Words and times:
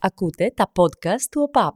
Ακούτε 0.00 0.52
τα 0.56 0.72
podcast 0.76 1.22
του 1.30 1.42
ΟΠΑΠ. 1.42 1.74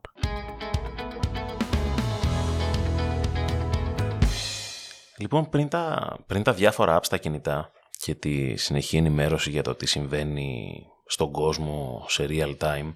Λοιπόν, 5.19 5.49
πριν 5.49 5.69
τα, 5.69 6.17
πριν 6.27 6.43
τα 6.43 6.53
διάφορα 6.53 6.99
apps 6.99 7.05
στα 7.05 7.17
κινητά 7.17 7.71
και 7.91 8.15
τη 8.15 8.57
συνεχή 8.57 8.97
ενημέρωση 8.97 9.51
για 9.51 9.63
το 9.63 9.75
τι 9.75 9.87
συμβαίνει 9.87 10.83
στον 11.07 11.31
κόσμο 11.31 12.05
σε 12.09 12.27
real 12.29 12.57
time, 12.59 12.93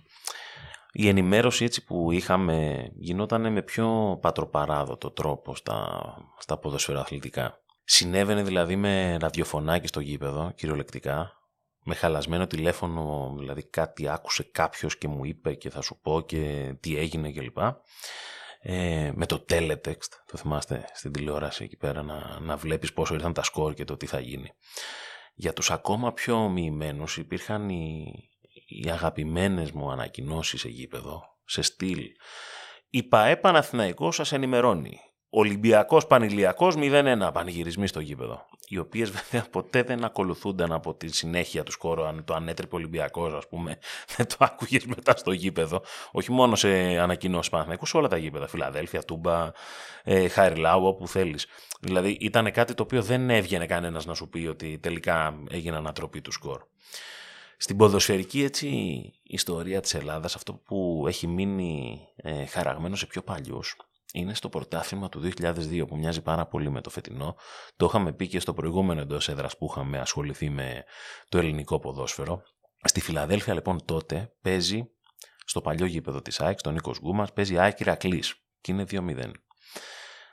η 0.92 1.08
ενημέρωση 1.08 1.64
έτσι 1.64 1.84
που 1.84 2.12
είχαμε 2.12 2.88
γινόταν 2.94 3.52
με 3.52 3.62
πιο 3.62 4.18
πατροπαράδοτο 4.20 5.10
τρόπο 5.10 5.54
στα, 5.54 6.00
στα 6.38 6.58
ποδοσφαιροαθλητικά. 6.58 7.58
Συνέβαινε 7.84 8.42
δηλαδή 8.42 8.76
με 8.76 9.16
ραδιοφωνάκι 9.20 9.86
στο 9.86 10.00
γήπεδο, 10.00 10.52
κυριολεκτικά, 10.54 11.35
με 11.88 11.94
χαλασμένο 11.94 12.46
τηλέφωνο, 12.46 13.34
δηλαδή 13.38 13.64
κάτι 13.64 14.08
άκουσε 14.08 14.42
κάποιος 14.42 14.98
και 14.98 15.08
μου 15.08 15.24
είπε 15.24 15.54
και 15.54 15.70
θα 15.70 15.80
σου 15.80 16.00
πω 16.02 16.20
και 16.20 16.74
τι 16.80 16.96
έγινε 16.96 17.32
κλπ. 17.32 17.58
Ε, 18.60 19.12
με 19.14 19.26
το 19.26 19.44
teletext, 19.48 20.10
το 20.26 20.36
θυμάστε 20.36 20.84
στην 20.94 21.12
τηλεόραση 21.12 21.64
εκεί 21.64 21.76
πέρα, 21.76 22.02
να, 22.02 22.38
να 22.40 22.56
βλέπεις 22.56 22.92
πόσο 22.92 23.14
ήρθαν 23.14 23.32
τα 23.32 23.42
σκορ 23.42 23.74
και 23.74 23.84
το 23.84 23.96
τι 23.96 24.06
θα 24.06 24.20
γίνει. 24.20 24.52
Για 25.34 25.52
τους 25.52 25.70
ακόμα 25.70 26.12
πιο 26.12 26.48
μοιημένους 26.48 27.16
υπήρχαν 27.16 27.68
οι, 27.68 28.12
οι 28.66 28.90
αγαπημένες 28.90 29.70
μου 29.70 29.90
ανακοινώσεις 29.90 30.60
σε 30.60 30.68
γήπεδο, 30.68 31.22
σε 31.44 31.62
στυλ. 31.62 32.04
Η 32.90 33.02
ΠαΕ 33.02 33.36
Παναθηναϊκός 33.36 34.14
σας 34.14 34.32
ενημερώνει. 34.32 35.00
Ολυμπιακός 35.30 36.06
Πανηλιακός 36.06 36.74
0-1 36.78 37.30
πανηγυρισμοί 37.32 37.86
στο 37.86 38.00
γήπεδο. 38.00 38.46
Οι 38.68 38.78
οποίες 38.78 39.10
βέβαια 39.10 39.46
ποτέ 39.50 39.82
δεν 39.82 40.04
ακολουθούνταν 40.04 40.72
από 40.72 40.94
τη 40.94 41.12
συνέχεια 41.14 41.62
τους 41.62 41.74
σκόρου. 41.74 42.04
Αν 42.04 42.24
το 42.24 42.34
ανέτρεπε 42.34 42.74
Ολυμπιακός 42.74 43.32
ας 43.32 43.48
πούμε 43.48 43.78
δεν 44.16 44.26
το 44.26 44.36
άκουγες 44.38 44.84
μετά 44.86 45.16
στο 45.16 45.32
γήπεδο. 45.32 45.82
Όχι 46.10 46.32
μόνο 46.32 46.56
σε 46.56 46.68
ανακοινώσεις 46.98 47.50
Παναθηναϊκούς, 47.50 47.88
σε 47.88 47.96
όλα 47.96 48.08
τα 48.08 48.16
γήπεδα. 48.16 48.46
Φιλαδέλφια, 48.46 49.02
Τούμπα, 49.02 49.50
ε, 50.04 50.28
Χαϊρλάου, 50.28 50.86
όπου 50.86 51.08
θέλεις. 51.08 51.46
Δηλαδή 51.80 52.16
ήταν 52.20 52.52
κάτι 52.52 52.74
το 52.74 52.82
οποίο 52.82 53.02
δεν 53.02 53.30
έβγαινε 53.30 53.66
κανένας 53.66 54.06
να 54.06 54.14
σου 54.14 54.28
πει 54.28 54.46
ότι 54.46 54.78
τελικά 54.78 55.38
έγινε 55.50 55.76
ανατροπή 55.76 56.20
του 56.20 56.32
σκορ. 56.32 56.62
Στην 57.58 57.76
ποδοσφαιρική 57.76 58.42
έτσι 58.42 58.68
ιστορία 59.22 59.80
της 59.80 59.94
Ελλάδας 59.94 60.34
αυτό 60.34 60.52
που 60.52 61.04
έχει 61.08 61.26
μείνει 61.26 62.00
ε, 62.16 62.46
χαραγμένο 62.46 62.96
σε 62.96 63.06
πιο 63.06 63.22
παλιούς 63.22 63.76
είναι 64.12 64.34
στο 64.34 64.48
πρωτάθλημα 64.48 65.08
του 65.08 65.30
2002 65.36 65.84
που 65.88 65.96
μοιάζει 65.96 66.22
πάρα 66.22 66.46
πολύ 66.46 66.70
με 66.70 66.80
το 66.80 66.90
φετινό. 66.90 67.36
Το 67.76 67.86
είχαμε 67.86 68.12
πει 68.12 68.28
και 68.28 68.40
στο 68.40 68.54
προηγούμενο 68.54 69.00
εντός 69.00 69.28
έδρας 69.28 69.56
που 69.56 69.66
είχαμε 69.70 69.98
ασχοληθεί 69.98 70.50
με 70.50 70.84
το 71.28 71.38
ελληνικό 71.38 71.78
ποδόσφαιρο. 71.78 72.42
Στη 72.82 73.00
Φιλαδέλφια 73.00 73.54
λοιπόν 73.54 73.84
τότε 73.84 74.32
παίζει 74.42 74.90
στο 75.44 75.60
παλιό 75.60 75.86
γήπεδο 75.86 76.22
της 76.22 76.40
ΑΕΚ, 76.40 76.60
τον 76.60 76.72
Νίκος 76.72 76.98
Γκούμας, 76.98 77.32
παίζει 77.32 77.58
ΑΕΚ 77.58 77.80
Ηρακλής 77.80 78.34
και 78.60 78.72
είναι 78.72 78.84
2-0. 78.90 79.30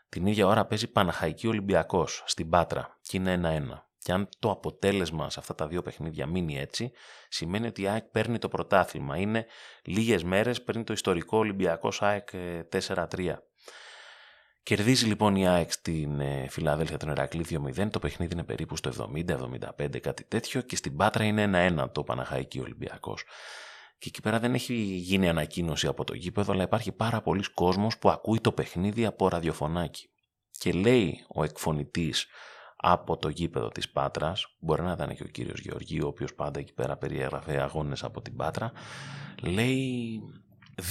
Την 0.09 0.25
ίδια 0.25 0.47
ώρα 0.47 0.65
παίζει 0.65 0.87
Παναχαϊκή 0.87 1.47
Ολυμπιακός 1.47 2.23
στην 2.25 2.49
Πάτρα 2.49 2.99
και 3.01 3.17
είναι 3.17 3.33
1-1. 3.33 3.87
Και 3.97 4.11
αν 4.11 4.29
το 4.39 4.51
αποτέλεσμα 4.51 5.29
σε 5.29 5.39
αυτά 5.39 5.55
τα 5.55 5.67
δύο 5.67 5.81
παιχνίδια 5.81 6.25
μείνει 6.25 6.57
έτσι, 6.57 6.91
σημαίνει 7.29 7.67
ότι 7.67 7.81
η 7.81 7.87
ΑΕΚ 7.87 8.03
παίρνει 8.03 8.37
το 8.37 8.47
πρωτάθλημα. 8.47 9.17
Είναι 9.17 9.45
λίγες 9.83 10.23
μέρες 10.23 10.63
πριν 10.63 10.83
το 10.83 10.93
ιστορικό 10.93 11.37
Ολυμπιακός 11.37 12.01
ΑΕΚ 12.01 12.29
4-3. 12.87 13.35
Ε, 14.63 14.75
Κερδίζει 14.75 15.05
λοιπόν 15.05 15.35
η 15.35 15.47
ΑΕΚ 15.47 15.71
στην 15.71 16.19
ε, 16.19 16.47
Φιλαδέλφια 16.49 16.97
τον 16.97 17.09
Ερακλή 17.09 17.45
2-0. 17.49 17.87
Το 17.91 17.99
παιχνίδι 17.99 18.33
είναι 18.33 18.43
περίπου 18.43 18.75
στο 18.75 19.11
70-75, 19.77 19.99
κάτι 19.99 20.23
τέτοιο. 20.23 20.61
Και 20.61 20.75
στην 20.75 20.95
Πάτρα 20.95 21.23
είναι 21.23 21.73
1-1 21.79 21.91
το 21.91 22.03
Παναχαϊκή 22.03 22.59
Ολυμπιακός. 22.59 23.23
Και 23.97 24.07
εκεί 24.07 24.21
πέρα 24.21 24.39
δεν 24.39 24.53
έχει 24.53 24.73
γίνει 24.83 25.29
ανακοίνωση 25.29 25.87
από 25.87 26.03
το 26.03 26.13
γήπεδο, 26.13 26.53
αλλά 26.53 26.63
υπάρχει 26.63 26.91
πάρα 26.91 27.21
πολλοί 27.21 27.43
κόσμος 27.53 27.97
που 27.97 28.09
ακούει 28.09 28.39
το 28.39 28.51
παιχνίδι 28.51 29.05
από 29.05 29.27
ραδιοφωνάκι. 29.27 30.09
Και 30.57 30.71
λέει 30.71 31.25
ο 31.27 31.43
εκφωνητής 31.43 32.27
από 32.75 33.17
το 33.17 33.29
γήπεδο 33.29 33.69
της 33.69 33.89
Πάτρας, 33.89 34.55
μπορεί 34.59 34.81
να 34.81 34.91
ήταν 34.91 35.15
και 35.15 35.23
ο 35.23 35.27
κύριος 35.27 35.59
Γεωργίου, 35.59 36.05
ο 36.05 36.07
οποίος 36.07 36.35
πάντα 36.35 36.59
εκεί 36.59 36.73
πέρα 36.73 36.97
περιέγραφε 36.97 37.61
αγώνες 37.61 38.03
από 38.03 38.21
την 38.21 38.35
Πάτρα, 38.35 38.71
λέει 39.41 40.19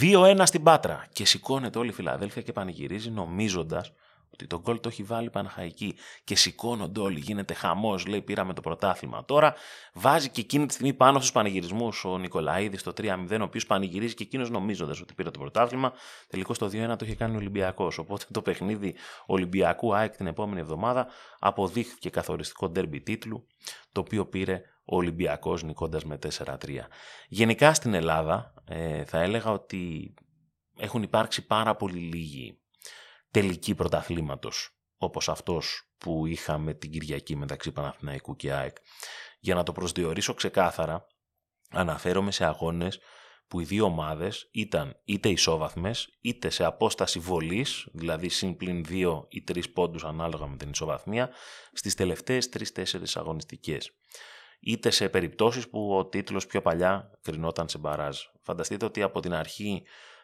2-1 0.00 0.40
στην 0.44 0.62
Πάτρα 0.62 1.06
και 1.12 1.24
σηκώνεται 1.24 1.78
όλη 1.78 1.88
η 1.88 1.92
Φιλαδέλφια 1.92 2.42
και 2.42 2.52
πανηγυρίζει 2.52 3.10
νομίζοντας 3.10 3.92
ότι 4.32 4.46
τον 4.46 4.60
γκολ 4.60 4.80
το 4.80 4.88
έχει 4.88 5.02
βάλει 5.02 5.30
Παναχαϊκή 5.30 5.94
και 6.24 6.36
σηκώνονται 6.36 7.00
όλοι, 7.00 7.18
γίνεται 7.18 7.54
χαμός, 7.54 8.06
λέει 8.06 8.20
πήραμε 8.20 8.52
το 8.52 8.60
πρωτάθλημα. 8.60 9.24
Τώρα 9.24 9.54
βάζει 9.92 10.28
και 10.28 10.40
εκείνη 10.40 10.66
τη 10.66 10.72
στιγμή 10.72 10.92
πάνω 10.92 11.18
στους 11.18 11.32
πανηγυρισμούς 11.32 12.04
ο 12.04 12.18
Νικολαίδης 12.18 12.82
το 12.82 12.92
3-0, 12.96 13.38
ο 13.40 13.42
οποίος 13.42 13.66
πανηγυρίζει 13.66 14.14
και 14.14 14.22
εκείνος 14.22 14.50
νομίζοντας 14.50 15.00
ότι 15.00 15.14
πήρε 15.14 15.30
το 15.30 15.38
πρωτάθλημα. 15.38 15.92
Τελικώς 16.28 16.58
το 16.58 16.66
2-1 16.66 16.70
το 16.70 17.04
είχε 17.04 17.14
κάνει 17.14 17.34
ο 17.34 17.38
Ολυμπιακός. 17.38 17.98
Οπότε 17.98 18.24
το 18.32 18.42
παιχνίδι 18.42 18.94
Ολυμπιακού 19.26 19.94
ΑΕΚ 19.94 20.16
την 20.16 20.26
επόμενη 20.26 20.60
εβδομάδα 20.60 21.06
αποδείχθηκε 21.38 22.10
καθοριστικό 22.10 22.68
ντέρμπι 22.68 23.00
τίτλου, 23.00 23.46
το 23.92 24.00
οποίο 24.00 24.26
πήρε 24.26 24.62
ο 24.84 24.96
Ολυμπιακός 24.96 25.62
νικώντας 25.62 26.04
με 26.04 26.18
4-3. 26.44 26.56
Γενικά 27.28 27.74
στην 27.74 27.94
Ελλάδα 27.94 28.54
ε, 28.64 29.04
θα 29.04 29.20
έλεγα 29.20 29.50
ότι 29.50 30.14
έχουν 30.76 31.02
υπάρξει 31.02 31.46
πάρα 31.46 31.76
πολύ 31.76 31.98
λίγοι 31.98 32.60
τελικοί 33.30 33.74
πρωταθλήματος 33.74 34.76
όπως 34.96 35.28
αυτός 35.28 35.92
που 35.98 36.26
είχαμε 36.26 36.74
την 36.74 36.90
Κυριακή 36.90 37.36
μεταξύ 37.36 37.72
Παναθηναϊκού 37.72 38.36
και 38.36 38.52
ΑΕΚ. 38.52 38.76
Για 39.40 39.54
να 39.54 39.62
το 39.62 39.72
προσδιορίσω 39.72 40.34
ξεκάθαρα, 40.34 41.06
αναφέρομαι 41.70 42.30
σε 42.30 42.44
αγώνες 42.44 42.98
που 43.46 43.60
οι 43.60 43.64
δύο 43.64 43.84
ομάδες 43.84 44.48
ήταν 44.52 45.00
είτε 45.04 45.28
ισόβαθμες, 45.28 46.08
είτε 46.20 46.50
σε 46.50 46.64
απόσταση 46.64 47.18
βολής, 47.18 47.88
δηλαδή 47.92 48.28
συν 48.28 48.56
πλην 48.56 48.84
δύο 48.84 49.26
ή 49.28 49.42
τρεις 49.42 49.72
πόντους 49.72 50.04
ανάλογα 50.04 50.46
με 50.46 50.56
την 50.56 50.70
ισοβαθμία, 50.70 51.30
στις 51.72 51.94
τελευταίες 51.94 52.48
τρεις-τέσσερις 52.48 53.16
αγωνιστικές 53.16 53.90
είτε 54.62 54.90
σε 54.90 55.08
περιπτώσεις 55.08 55.68
που 55.68 55.96
ο 55.96 56.06
τίτλος 56.06 56.46
πιο 56.46 56.62
παλιά 56.62 57.10
κρινόταν 57.22 57.68
σε 57.68 57.78
μπαράζ. 57.78 58.18
Φανταστείτε 58.42 58.84
ότι 58.84 59.02
από 59.02 59.20
την 59.20 59.34
αρχή 59.34 59.82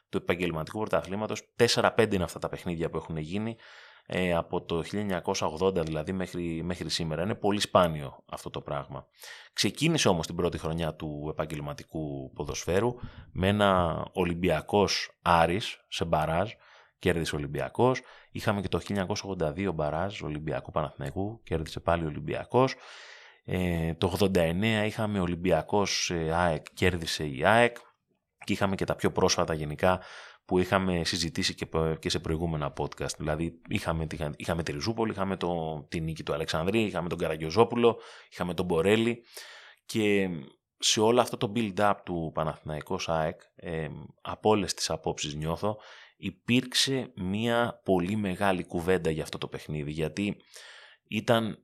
του 0.08 0.16
επαγγελματικού 0.16 0.78
πρωταθλήματος 0.78 1.42
4-5 1.56 2.12
είναι 2.12 2.24
αυτά 2.24 2.38
τα 2.38 2.48
παιχνίδια 2.48 2.90
που 2.90 2.96
έχουν 2.96 3.16
γίνει 3.16 3.56
ε, 4.06 4.34
από 4.34 4.62
το 4.62 4.82
1980 5.60 5.84
δηλαδή 5.84 6.12
μέχρι, 6.12 6.62
μέχρι 6.64 6.88
σήμερα. 6.88 7.22
Είναι 7.22 7.34
πολύ 7.34 7.60
σπάνιο 7.60 8.24
αυτό 8.26 8.50
το 8.50 8.60
πράγμα. 8.60 9.06
Ξεκίνησε 9.52 10.08
όμως 10.08 10.26
την 10.26 10.36
πρώτη 10.36 10.58
χρονιά 10.58 10.94
του 10.94 11.26
επαγγελματικού 11.30 12.32
ποδοσφαίρου 12.34 12.94
με 13.32 13.48
ένα 13.48 14.02
Ολυμπιακός 14.12 15.18
Άρης 15.22 15.84
σε 15.88 16.04
μπαράζ, 16.04 16.50
κέρδισε 16.98 17.34
ο 17.34 17.38
Ολυμπιακός. 17.38 18.00
Είχαμε 18.30 18.60
και 18.60 18.68
το 18.68 18.80
1982 19.36 19.70
μπαράζ 19.74 20.22
Ολυμπιακού 20.22 20.70
Παναθηναϊκού, 20.70 21.40
κέρδισε 21.42 21.80
πάλι 21.80 22.04
ο 22.04 22.06
Ολυμπιακός. 22.06 22.74
Ε, 23.50 23.94
το 23.94 24.30
89 24.34 24.82
είχαμε 24.86 25.20
Ολυμπιακός 25.20 26.10
ε, 26.10 26.32
ΑΕΚ, 26.32 26.66
κέρδισε 26.74 27.26
η 27.26 27.44
ΑΕΚ 27.44 27.76
και 28.44 28.52
είχαμε 28.52 28.74
και 28.74 28.84
τα 28.84 28.96
πιο 28.96 29.12
πρόσφατα 29.12 29.54
γενικά 29.54 30.00
που 30.44 30.58
είχαμε 30.58 31.04
συζητήσει 31.04 31.54
και, 31.54 31.66
και 31.98 32.10
σε 32.10 32.18
προηγούμενα 32.18 32.72
podcast. 32.78 33.16
Δηλαδή 33.16 33.60
είχαμε, 33.68 34.06
είχαμε 34.36 34.62
τη 34.62 34.72
Ριζούπολη, 34.72 35.10
είχαμε 35.10 35.36
το, 35.36 35.82
τη 35.88 36.00
νίκη 36.00 36.22
του 36.22 36.32
Αλεξανδρή, 36.32 36.80
είχαμε 36.80 37.08
τον 37.08 37.18
Καραγκιόζόπουλο, 37.18 37.98
είχαμε 38.30 38.54
τον 38.54 38.66
Μπορέλη 38.66 39.24
και 39.86 40.28
σε 40.78 41.00
όλο 41.00 41.20
αυτό 41.20 41.36
το 41.36 41.52
build-up 41.54 41.94
του 42.04 42.30
Παναθηναϊκός 42.34 43.08
ΑΕΚ, 43.08 43.40
ε, 43.54 43.88
από 44.22 44.48
όλες 44.48 44.74
τις 44.74 44.90
απόψεις 44.90 45.34
νιώθω, 45.34 45.78
υπήρξε 46.16 47.12
μια 47.14 47.80
πολύ 47.84 48.16
μεγάλη 48.16 48.64
κουβέντα 48.64 49.10
για 49.10 49.22
αυτό 49.22 49.38
το 49.38 49.48
παιχνίδι, 49.48 49.90
γιατί 49.90 50.36
ήταν 51.08 51.62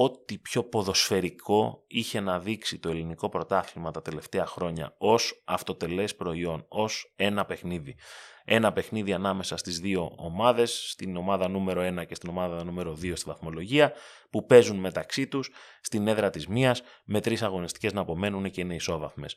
ό,τι 0.00 0.38
πιο 0.38 0.64
ποδοσφαιρικό 0.64 1.84
είχε 1.86 2.20
να 2.20 2.38
δείξει 2.38 2.78
το 2.78 2.88
ελληνικό 2.88 3.28
πρωτάθλημα 3.28 3.90
τα 3.90 4.02
τελευταία 4.02 4.46
χρόνια 4.46 4.94
ως 4.98 5.42
αυτοτελές 5.44 6.16
προϊόν, 6.16 6.64
ως 6.68 7.12
ένα 7.16 7.44
παιχνίδι. 7.44 7.96
Ένα 8.44 8.72
παιχνίδι 8.72 9.12
ανάμεσα 9.12 9.56
στις 9.56 9.80
δύο 9.80 10.12
ομάδες, 10.16 10.90
στην 10.90 11.16
ομάδα 11.16 11.48
νούμερο 11.48 11.82
1 11.82 12.06
και 12.06 12.14
στην 12.14 12.28
ομάδα 12.28 12.64
νούμερο 12.64 12.94
2 12.94 13.16
στη 13.16 13.28
βαθμολογία, 13.30 13.92
που 14.30 14.46
παίζουν 14.46 14.76
μεταξύ 14.76 15.26
τους 15.26 15.50
στην 15.80 16.08
έδρα 16.08 16.30
της 16.30 16.46
μίας, 16.46 16.82
με 17.04 17.20
τρεις 17.20 17.42
αγωνιστικές 17.42 17.92
να 17.92 18.00
απομένουν 18.00 18.50
και 18.50 18.60
είναι 18.60 18.74
ισόβαθμες. 18.74 19.36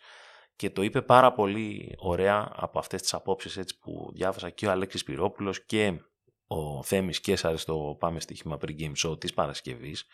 Και 0.55 0.69
το 0.69 0.81
είπε 0.81 1.01
πάρα 1.01 1.33
πολύ 1.33 1.95
ωραία 1.97 2.51
από 2.55 2.79
αυτές 2.79 3.01
τις 3.01 3.13
απόψεις 3.13 3.57
έτσι 3.57 3.79
που 3.79 4.11
διάβασα 4.13 4.49
και 4.49 4.67
ο 4.67 4.71
Αλέξης 4.71 5.03
Πυρόπουλος 5.03 5.65
και 5.65 6.01
ο 6.53 6.83
Θέμης 6.83 7.19
Κέσαρης 7.19 7.61
στο 7.61 7.95
Πάμε 7.99 8.19
Στοίχημα 8.19 8.57
Pre 8.61 8.79
Game 8.79 8.93
Show 9.05 9.19
της 9.19 9.33
Παρασκευής 9.33 10.05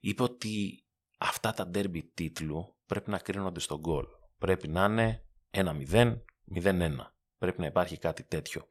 είπε 0.00 0.22
ότι 0.22 0.84
αυτά 1.18 1.52
τα 1.52 1.70
derby 1.74 2.00
τίτλου 2.14 2.76
πρέπει 2.86 3.10
να 3.10 3.18
κρίνονται 3.18 3.60
στον 3.60 3.78
γκολ. 3.78 4.04
Πρέπει 4.38 4.68
να 4.68 4.84
είναι 4.84 5.24
1-0, 5.50 6.16
0-1. 6.54 6.90
Πρέπει 7.38 7.60
να 7.60 7.66
υπάρχει 7.66 7.98
κάτι 7.98 8.22
τέτοιο. 8.22 8.66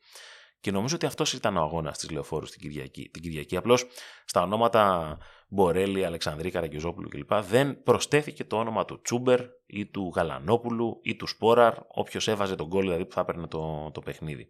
Και 0.59 0.71
νομίζω 0.71 0.95
ότι 0.95 1.05
αυτός 1.05 1.33
ήταν 1.33 1.57
ο 1.57 1.61
αγώνας 1.61 1.97
της 1.97 2.09
Λεωφόρου 2.09 2.45
την 2.45 2.61
Κυριακή. 2.61 3.09
Την 3.09 3.21
Κυριακή. 3.21 3.55
Απλώς 3.55 3.85
στα 4.25 4.41
ονόματα 4.41 5.17
Μπορέλη, 5.47 6.05
Αλεξανδρή, 6.05 6.51
Καραγκιουζόπουλου 6.51 7.09
κλπ. 7.09 7.33
δεν 7.33 7.83
προσθέθηκε 7.83 8.43
το 8.43 8.57
όνομα 8.57 8.85
του 8.85 9.01
Τσούμπερ 9.01 9.39
ή 9.65 9.85
του 9.85 10.11
Γαλανόπουλου 10.15 10.99
ή 11.03 11.15
του 11.15 11.27
Σπόραρ, 11.27 11.73
όποιος 11.87 12.27
έβαζε 12.27 12.55
τον 12.55 12.69
κόλλο 12.69 12.85
δηλαδή 12.85 13.05
που 13.05 13.13
θα 13.13 13.21
έπαιρνε 13.21 13.47
το, 13.47 13.91
το 13.93 14.01
παιχνίδι. 14.01 14.49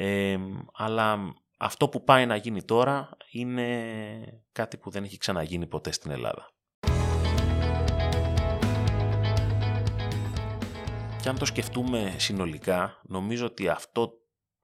Ε, 0.00 0.38
αλλά 0.72 1.34
αυτό 1.56 1.88
που 1.88 2.04
πάει 2.04 2.26
να 2.26 2.36
γίνει 2.36 2.62
τώρα 2.62 3.16
είναι 3.30 4.44
κάτι 4.52 4.76
που 4.76 4.90
δεν 4.90 5.04
έχει 5.04 5.18
ξαναγίνει 5.18 5.66
ποτέ 5.66 5.92
στην 5.92 6.10
Ελλάδα. 6.10 6.50
Και 11.22 11.28
αν 11.28 11.38
το 11.38 11.44
σκεφτούμε 11.44 12.14
συνολικά, 12.18 13.00
νομίζω 13.02 13.46
ότι 13.46 13.68
αυτό 13.68 14.12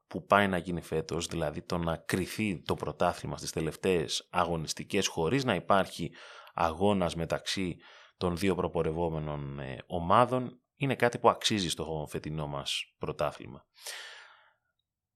που 0.06 0.26
πάει 0.26 0.48
να 0.48 0.58
γίνει 0.58 0.80
φέτος, 0.80 1.26
δηλαδή 1.26 1.62
το 1.62 1.78
να 1.78 1.96
κρυθεί 1.96 2.62
το 2.62 2.74
πρωτάθλημα 2.74 3.36
στις 3.36 3.50
τελευταίες 3.50 4.28
αγωνιστικές 4.30 5.06
χωρίς 5.06 5.44
να 5.44 5.54
υπάρχει 5.54 6.12
αγώνας 6.54 7.14
μεταξύ 7.14 7.76
των 8.16 8.36
δύο 8.36 8.54
προπορευόμενων 8.54 9.58
ε, 9.58 9.78
ομάδων, 9.86 10.60
είναι 10.76 10.94
κάτι 10.94 11.18
που 11.18 11.28
αξίζει 11.28 11.68
στο 11.68 12.06
φετινό 12.08 12.46
μας 12.46 12.94
πρωτάθλημα. 12.98 13.64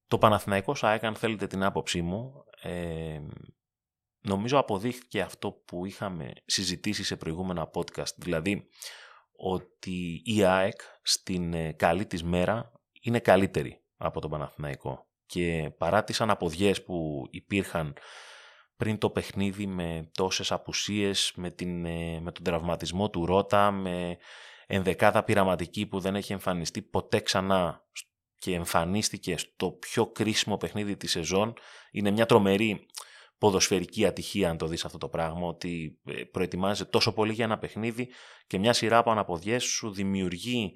Το 0.09 0.19
Παναθηναϊκό 0.19 0.75
ΣΑΕΚ, 0.75 1.05
αν 1.05 1.15
θέλετε 1.15 1.47
την 1.47 1.63
άποψή 1.63 2.03
μου, 2.03 2.45
ε, 2.63 3.21
νομίζω 4.21 4.59
αποδείχθηκε 4.59 5.21
αυτό 5.21 5.51
που 5.51 5.87
είχαμε 5.87 6.33
συζητήσει 6.45 7.05
σε 7.05 7.17
προηγούμενα 7.17 7.71
podcast, 7.75 8.15
δηλαδή 8.17 8.69
ότι 9.33 10.23
η 10.25 10.45
ΑΕΚ 10.45 10.81
στην 11.03 11.55
ε, 11.55 11.73
καλή 11.73 12.07
της 12.07 12.23
μέρα 12.23 12.73
είναι 13.01 13.21
καλύτερη 13.21 13.83
από 13.97 14.21
τον 14.21 14.31
Παναθηναϊκό. 14.31 15.07
Και 15.27 15.73
παρά 15.79 16.05
τις 16.05 16.21
αναποδιές 16.21 16.85
που 16.85 17.27
υπήρχαν 17.31 17.97
πριν 18.77 18.99
το 18.99 19.11
παιχνίδι 19.11 19.67
με 19.67 20.11
τόσες 20.13 20.53
απουσίες, 20.53 21.33
με, 21.37 21.51
την, 21.51 21.85
ε, 21.85 22.21
με 22.21 22.33
τον 22.33 22.45
τραυματισμό 22.45 23.11
του 23.11 23.27
Ρότα, 23.27 23.71
με 23.71 24.17
ενδεκάδα 24.67 25.25
πειραματική 25.25 25.87
που 25.87 26.01
δεν 26.01 26.15
έχει 26.15 26.33
εμφανιστεί 26.33 26.83
ποτέ 26.83 27.21
ξανά 27.21 27.87
και 28.39 28.55
εμφανίστηκε 28.55 29.37
στο 29.37 29.71
πιο 29.71 30.07
κρίσιμο 30.07 30.57
παιχνίδι 30.57 30.97
της 30.97 31.11
σεζόν, 31.11 31.55
είναι 31.91 32.11
μια 32.11 32.27
τρομερή 32.27 32.87
ποδοσφαιρική 33.39 34.07
ατυχία 34.07 34.51
αν 34.51 34.57
το 34.57 34.67
δεις 34.67 34.85
αυτό 34.85 34.99
το 34.99 35.09
πράγμα, 35.09 35.47
ότι 35.47 35.99
ε, 36.05 36.25
προετοιμάζεσαι 36.25 36.85
τόσο 36.85 37.13
πολύ 37.13 37.33
για 37.33 37.45
ένα 37.45 37.59
παιχνίδι 37.59 38.09
και 38.47 38.59
μια 38.59 38.73
σειρά 38.73 38.99
από 38.99 39.11
αναποδιές 39.11 39.65
σου 39.65 39.91
δημιουργεί, 39.91 40.73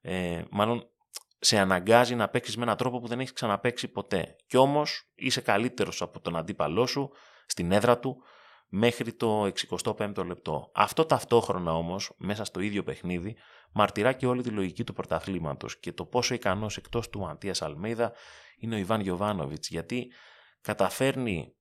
ε, 0.00 0.42
μάλλον 0.50 0.90
σε 1.38 1.58
αναγκάζει 1.58 2.14
να 2.14 2.28
παίξεις 2.28 2.56
με 2.56 2.62
έναν 2.62 2.76
τρόπο 2.76 3.00
που 3.00 3.06
δεν 3.06 3.20
έχεις 3.20 3.32
ξαναπέξει 3.32 3.88
ποτέ. 3.88 4.36
Κι 4.46 4.56
όμως 4.56 5.10
είσαι 5.14 5.40
καλύτερος 5.40 6.02
από 6.02 6.20
τον 6.20 6.36
αντίπαλό 6.36 6.86
σου 6.86 7.10
στην 7.46 7.72
έδρα 7.72 7.98
του 7.98 8.22
μέχρι 8.68 9.12
το 9.12 9.52
65ο 9.70 10.24
λεπτό. 10.26 10.70
Αυτό 10.74 11.04
ταυτόχρονα 11.04 11.74
όμως, 11.74 12.12
μέσα 12.16 12.44
στο 12.44 12.60
ίδιο 12.60 12.82
παιχνίδι, 12.82 13.36
μαρτυρά 13.72 14.12
και 14.12 14.26
όλη 14.26 14.42
τη 14.42 14.50
λογική 14.50 14.84
του 14.84 14.92
πρωταθλήματος 14.92 15.78
και 15.78 15.92
το 15.92 16.04
πόσο 16.04 16.34
ικανός 16.34 16.76
εκτός 16.76 17.08
του 17.08 17.28
Αντίας 17.28 17.62
Αλμέιδα 17.62 18.12
είναι 18.58 18.74
ο 18.74 18.78
Ιβάν 18.78 19.00
Γιοβάνοβιτς, 19.00 19.68
γιατί 19.68 20.12
καταφέρνει 20.60 21.54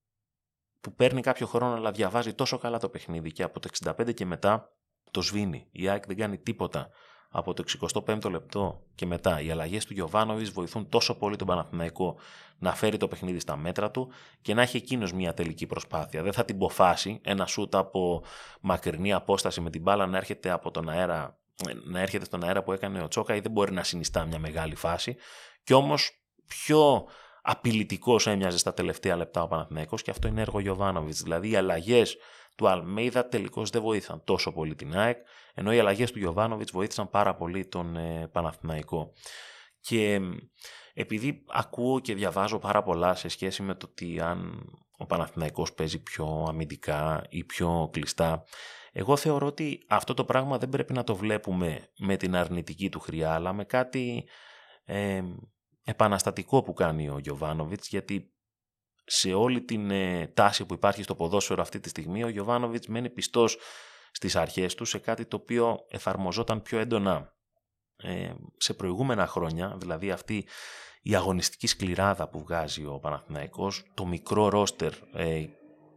που 0.82 0.94
παίρνει 0.94 1.22
κάποιο 1.22 1.48
χρόνο 1.48 1.76
αλλά 1.76 1.92
διαβάζει 1.92 2.34
τόσο 2.34 2.58
καλά 2.58 2.80
το 2.80 2.90
παιχνίδι 2.90 3.32
και 3.32 3.44
από 3.44 3.60
το 3.60 3.70
65 3.84 4.14
και 4.14 4.26
μετά 4.26 4.76
το 5.12 5.22
σβήνει. 5.22 5.68
Η 5.72 5.90
ΑΕΚ 5.90 6.06
δεν 6.06 6.18
κάνει 6.18 6.38
τίποτα 6.38 6.90
από 7.38 7.54
το 7.54 7.64
65ο 8.06 8.30
λεπτό 8.30 8.82
και 8.96 9.06
μετά. 9.06 9.42
Οι 9.42 9.52
αλλαγές 9.52 9.86
του 9.86 9.94
Γιωβάνοβιτς 9.94 10.50
βοηθούν 10.50 10.90
τόσο 10.90 11.16
πολύ 11.16 11.36
τον 11.36 11.48
Παναθηναϊκό 11.48 12.16
να 12.58 12.76
φέρει 12.76 12.98
το 12.98 13.08
παιχνίδι 13.08 13.40
στα 13.40 13.56
μέτρα 13.56 13.92
του 13.92 14.12
και 14.42 14.54
να 14.54 14.62
έχει 14.62 14.78
εκείνος 14.78 15.14
μια 15.14 15.34
τελική 15.34 15.66
προσπάθεια. 15.66 16.24
Δεν 16.24 16.34
θα 16.34 16.46
την 16.46 16.58
ποφάσει 16.58 17.20
ένα 17.24 17.46
σούτ 17.46 17.76
από 17.76 18.24
μακρινή 18.62 19.14
απόσταση 19.14 19.62
με 19.62 19.70
την 19.70 19.82
μπάλα 19.82 20.06
να 20.06 20.18
έρχεται 20.18 20.50
από 20.50 20.72
τον 20.72 20.90
αέρα 20.90 21.38
να 21.84 22.00
έρχεται 22.00 22.26
στον 22.26 22.44
αέρα 22.44 22.64
που 22.64 22.72
έκανε 22.72 23.02
ο 23.02 23.08
Τσόκα 23.08 23.36
ή 23.36 23.40
δεν 23.40 23.52
μπορεί 23.52 23.72
να 23.72 23.84
συνιστά 23.84 24.26
μια 24.26 24.40
μεγάλη 24.40 24.76
φάση. 24.76 25.16
Κι 25.64 25.74
όμως 25.74 26.12
πιο 26.48 27.06
απειλητικός 27.42 28.28
έμοιαζε 28.28 28.58
στα 28.58 28.74
τελευταία 28.74 29.16
λεπτά 29.16 29.44
ο 29.44 29.48
Παναθηναϊκός 29.48 30.02
και 30.02 30.12
αυτό 30.12 30.28
είναι 30.28 30.42
έργο 30.42 30.60
Γιωβάνοβιτς. 30.60 31.22
Δηλαδή 31.22 31.50
οι 31.50 31.56
αλλαγές 31.56 32.18
του 32.56 32.68
Αλμέιδα 32.68 33.28
τελικώς 33.28 33.70
δεν 33.70 33.82
βοήθησαν 33.82 34.24
τόσο 34.24 34.52
πολύ 34.52 34.76
την 34.76 34.98
ΑΕΚ, 34.98 35.18
ενώ 35.54 35.74
οι 35.74 35.80
αλλαγές 35.80 36.12
του 36.12 36.20
Γιωβάνοβιτς 36.20 36.72
βοήθησαν 36.72 37.10
πάρα 37.10 37.36
πολύ 37.36 37.66
τον 37.66 37.96
ε, 37.96 38.28
Παναθηναϊκό. 38.32 39.14
Και 39.80 40.20
επειδή 40.94 41.44
ακούω 41.48 42.00
και 42.00 42.16
διαβάζω 42.16 42.60
πάρα 42.60 42.84
πολλά 42.84 43.16
σε 43.16 43.28
σχέση 43.28 43.62
με 43.62 43.76
το 43.76 43.88
ότι 43.90 44.20
αν 44.20 44.70
ο 44.98 45.06
Παναθηναϊκός 45.06 45.74
παίζει 45.74 46.04
πιο 46.04 46.46
αμυντικά 46.48 47.26
ή 47.30 47.44
πιο 47.44 47.90
κλειστά, 47.92 48.44
εγώ 48.92 49.16
θεωρώ 49.18 49.48
ότι 49.48 49.86
αυτό 49.88 50.14
το 50.14 50.26
πράγμα 50.26 50.58
δεν 50.58 50.70
πρέπει 50.70 50.94
να 50.94 51.04
το 51.04 51.16
βλέπουμε 51.16 51.90
με 51.98 52.18
την 52.18 52.36
αρνητική 52.36 52.90
του 52.90 53.00
χρειά, 53.00 53.34
αλλά 53.34 53.54
με 53.54 53.64
κάτι 53.64 54.28
ε, 54.86 55.22
επαναστατικό 55.84 56.64
που 56.64 56.74
κάνει 56.74 57.10
ο 57.10 57.20
Γιωβάνοβιτς, 57.20 57.88
γιατί 57.88 58.35
σε 59.06 59.34
όλη 59.34 59.62
την 59.62 59.92
ε, 59.92 60.28
τάση 60.34 60.66
που 60.66 60.74
υπάρχει 60.74 61.04
στο 61.04 61.16
ποδόσφαιρο 61.16 61.62
αυτή 61.62 61.80
τη 61.80 61.90
στιγμή, 61.90 62.24
ο 62.24 62.28
Γιωβάνοβιτς 62.28 62.88
μένει 62.88 63.10
πιστός 63.10 63.58
στις 64.12 64.36
αρχές 64.36 64.76
του 64.76 64.86
σε 64.86 64.98
κάτι 64.98 65.26
το 65.26 65.36
οποίο 65.36 65.86
εφαρμοζόταν 65.90 66.62
πιο 66.62 66.80
έντονα 66.80 67.34
ε, 67.98 68.34
σε 68.58 68.74
προηγούμενα 68.74 69.28
χρόνια, 69.28 69.76
δηλαδή 69.78 70.12
αυτή 70.12 70.48
η 71.02 71.16
αγωνιστική 71.16 71.68
σκληράδα 71.68 72.30
που 72.30 72.40
βγάζει 72.40 72.86
ο 72.86 73.00
Παναθηναϊκός, 73.00 73.84
το 73.94 74.06
μικρό 74.06 74.50
ρόστερ 74.50 74.94
ε, 75.14 75.46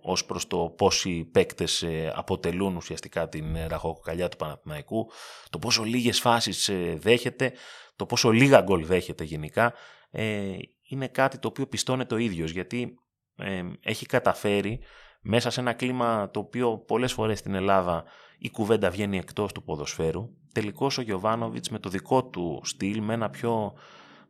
ως 0.03 0.25
προς 0.25 0.47
το 0.47 0.75
πόσοι 0.77 1.25
παίκτες 1.25 1.83
ε, 1.83 2.13
αποτελούν 2.15 2.77
ουσιαστικά 2.77 3.29
την 3.29 3.57
ραχοκοκαλιά 3.67 4.29
του 4.29 4.37
Παναθηναϊκού, 4.37 5.11
το 5.51 5.59
πόσο 5.59 5.83
λίγες 5.83 6.21
φάσεις 6.21 6.71
δέχεται, 6.95 7.53
το 7.97 8.07
πόσο 8.07 8.31
λίγα 8.31 8.61
γκολ 8.61 8.87
δέχεται 8.87 9.25
γενικά, 9.25 9.75
ε, 10.11 10.57
είναι 10.89 11.09
κάτι 11.09 11.39
το 11.39 11.49
οποίο 11.49 11.67
πιστώνεται 11.67 12.15
ο 12.15 12.19
ίδιος, 12.19 12.51
γιατί 12.51 12.95
ε, 13.37 13.63
έχει 13.81 14.07
καταφέρει 14.07 14.81
μέσα 15.21 15.51
σε 15.51 15.61
ένα 15.61 15.73
κλίμα 15.73 16.31
το 16.31 16.41
οποίο 16.41 16.79
πολλές 16.79 17.13
φορές 17.13 17.39
στην 17.39 17.55
Ελλάδα 17.55 18.05
η 18.39 18.51
κουβέντα 18.51 18.91
βγαίνει 18.91 19.19
εκτός 19.19 19.53
του 19.53 19.63
ποδοσφαίρου, 19.63 20.29
τελικώς 20.53 20.99
ο 20.99 21.03
Γιωβάνοβιτς 21.03 21.69
με 21.69 21.79
το 21.79 21.89
δικό 21.89 22.25
του 22.25 22.61
στυλ, 22.65 23.03
με 23.03 23.15
ένα 23.15 23.31
πιο 23.31 23.73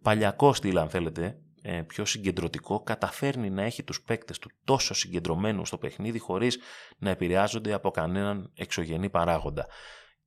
παλιακό 0.02 0.52
στυλ 0.52 0.78
αν 0.78 0.88
θέλετε, 0.88 1.38
ε, 1.62 1.82
πιο 1.82 2.04
συγκεντρωτικό, 2.04 2.80
καταφέρνει 2.80 3.50
να 3.50 3.62
έχει 3.62 3.82
τους 3.82 4.02
παίκτες 4.02 4.38
του 4.38 4.50
τόσο 4.64 4.94
συγκεντρωμένους 4.94 5.68
στο 5.68 5.78
παιχνίδι 5.78 6.18
χωρίς 6.18 6.58
να 6.98 7.10
επηρεάζονται 7.10 7.72
από 7.72 7.90
κανέναν 7.90 8.52
εξωγενή 8.54 9.10
παράγοντα. 9.10 9.66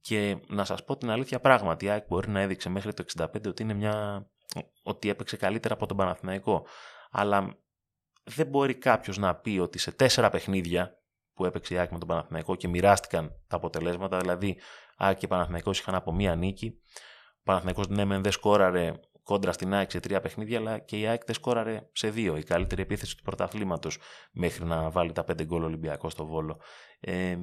Και 0.02 0.38
να 0.48 0.66
σας 0.66 0.84
πω 0.84 0.98
την 0.98 1.10
αλήθεια 1.10 1.40
πράγματι, 1.40 1.86
η 1.86 1.90
ΑΕΚ 1.90 2.06
μπορεί 2.08 2.30
να 2.30 2.40
έδειξε 2.40 2.70
μέχρι 2.70 2.94
το 2.94 3.04
65 3.18 3.26
ότι, 3.48 3.64
είναι 3.64 3.74
μια... 3.74 4.26
ότι 4.84 5.10
έπαιξε 5.10 5.38
καλύτερα 5.38 5.74
από 5.74 5.86
τον 5.86 5.98
Παναθηναϊκό. 5.98 6.66
Αλλά 7.12 7.58
δεν 8.24 8.48
μπορεί 8.48 8.76
κάποιος 8.76 9.18
να 9.18 9.36
πει 9.36 9.60
ότι 9.60 9.78
σε 9.78 9.92
τέσσερα 9.92 10.30
παιχνίδια 10.30 11.02
που 11.34 11.46
έπαιξε 11.46 11.74
η 11.74 11.78
ΑΕΚ 11.78 11.92
με 11.92 12.00
τον 12.00 12.08
Παναθηναϊκό 12.08 12.56
και 12.56 12.68
μοιράστηκαν 12.68 13.36
τα 13.48 13.56
αποτελέσματα, 13.56 14.18
δηλαδή 14.18 14.58
ΑΕΚ 14.98 15.18
και 15.18 15.28
Παναθηναϊκός 15.28 15.80
είχαν 15.80 15.96
από 15.96 16.14
μία 16.14 16.36
νίκη. 16.36 16.80
Ο 17.30 17.44
Παναθηναϊκός 17.44 17.88
ναι, 17.88 18.06
μεν 18.06 18.22
δεν 18.24 18.32
σκόραρε 18.32 18.94
κόντρα 19.24 19.52
στην 19.52 19.74
ΑΕΚ 19.74 19.92
σε 19.92 20.00
τρία 20.00 20.22
παιχνίδια, 20.22 20.60
αλλά 20.60 20.80
και 20.80 21.00
η 21.00 21.08
ΑΕΚ 21.08 21.26
δεν 21.26 21.36
σκόραρε 21.36 21.90
σε 21.92 22.10
δύο. 22.10 22.38
Η 22.38 22.44
καλύτερη 22.44 22.82
επίθεση 22.82 23.18
του 23.18 23.24
πρωταθλήματος 23.24 23.98
μέχρι 24.32 24.66
να 24.66 24.90
βάλει 24.90 25.12
τα 25.12 25.24
πέντε 25.24 25.46
γκολ 25.46 25.64
Ολυμπιακό 25.64 26.10
στο 26.10 26.26
βόλο. 26.26 26.60
Ε, 27.00 27.38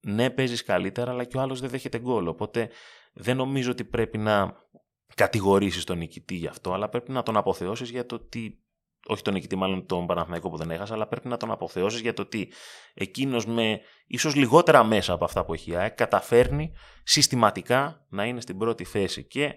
ναι, 0.00 0.30
παίζεις 0.30 0.62
καλύτερα, 0.62 1.10
αλλά 1.10 1.24
και 1.24 1.36
ο 1.36 1.40
άλλος 1.40 1.60
δεν 1.60 1.70
δέχεται 1.70 1.98
γκολ. 1.98 2.26
Οπότε 2.26 2.70
δεν 3.12 3.36
νομίζω 3.36 3.70
ότι 3.70 3.84
πρέπει 3.84 4.18
να 4.18 4.54
κατηγορήσεις 5.14 5.84
τον 5.84 5.98
νικητή 5.98 6.34
γι' 6.34 6.46
αυτό, 6.46 6.72
αλλά 6.72 6.88
πρέπει 6.88 7.12
να 7.12 7.22
τον 7.22 7.36
αποθεώσεις 7.36 7.90
για 7.90 8.06
το 8.06 8.14
ότι. 8.14 8.64
Όχι 9.06 9.22
τον 9.22 9.34
νικητή, 9.34 9.56
μάλλον 9.56 9.86
τον 9.86 10.06
Παναθηναϊκό 10.06 10.50
που 10.50 10.56
δεν 10.56 10.70
έχασε, 10.70 10.92
αλλά 10.92 11.06
πρέπει 11.06 11.28
να 11.28 11.36
τον 11.36 11.50
αποθεώσεις 11.50 12.00
για 12.00 12.12
το 12.12 12.22
ότι 12.22 12.52
εκείνος 12.94 13.46
με 13.46 13.80
ίσως 14.06 14.34
λιγότερα 14.34 14.84
μέσα 14.84 15.12
από 15.12 15.24
αυτά 15.24 15.44
που 15.44 15.54
έχει 15.54 15.70
η 15.70 15.76
ΑΕΚ 15.76 15.94
καταφέρνει 15.94 16.72
συστηματικά 17.02 18.06
να 18.08 18.24
είναι 18.24 18.40
στην 18.40 18.58
πρώτη 18.58 18.84
θέση 18.84 19.24
και 19.24 19.54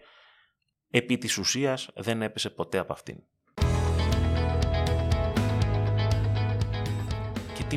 επί 0.90 1.18
της 1.18 1.38
ουσίας 1.38 1.90
δεν 1.96 2.22
έπεσε 2.22 2.50
ποτέ 2.50 2.78
από 2.78 2.94
αυτήν. 2.94 3.18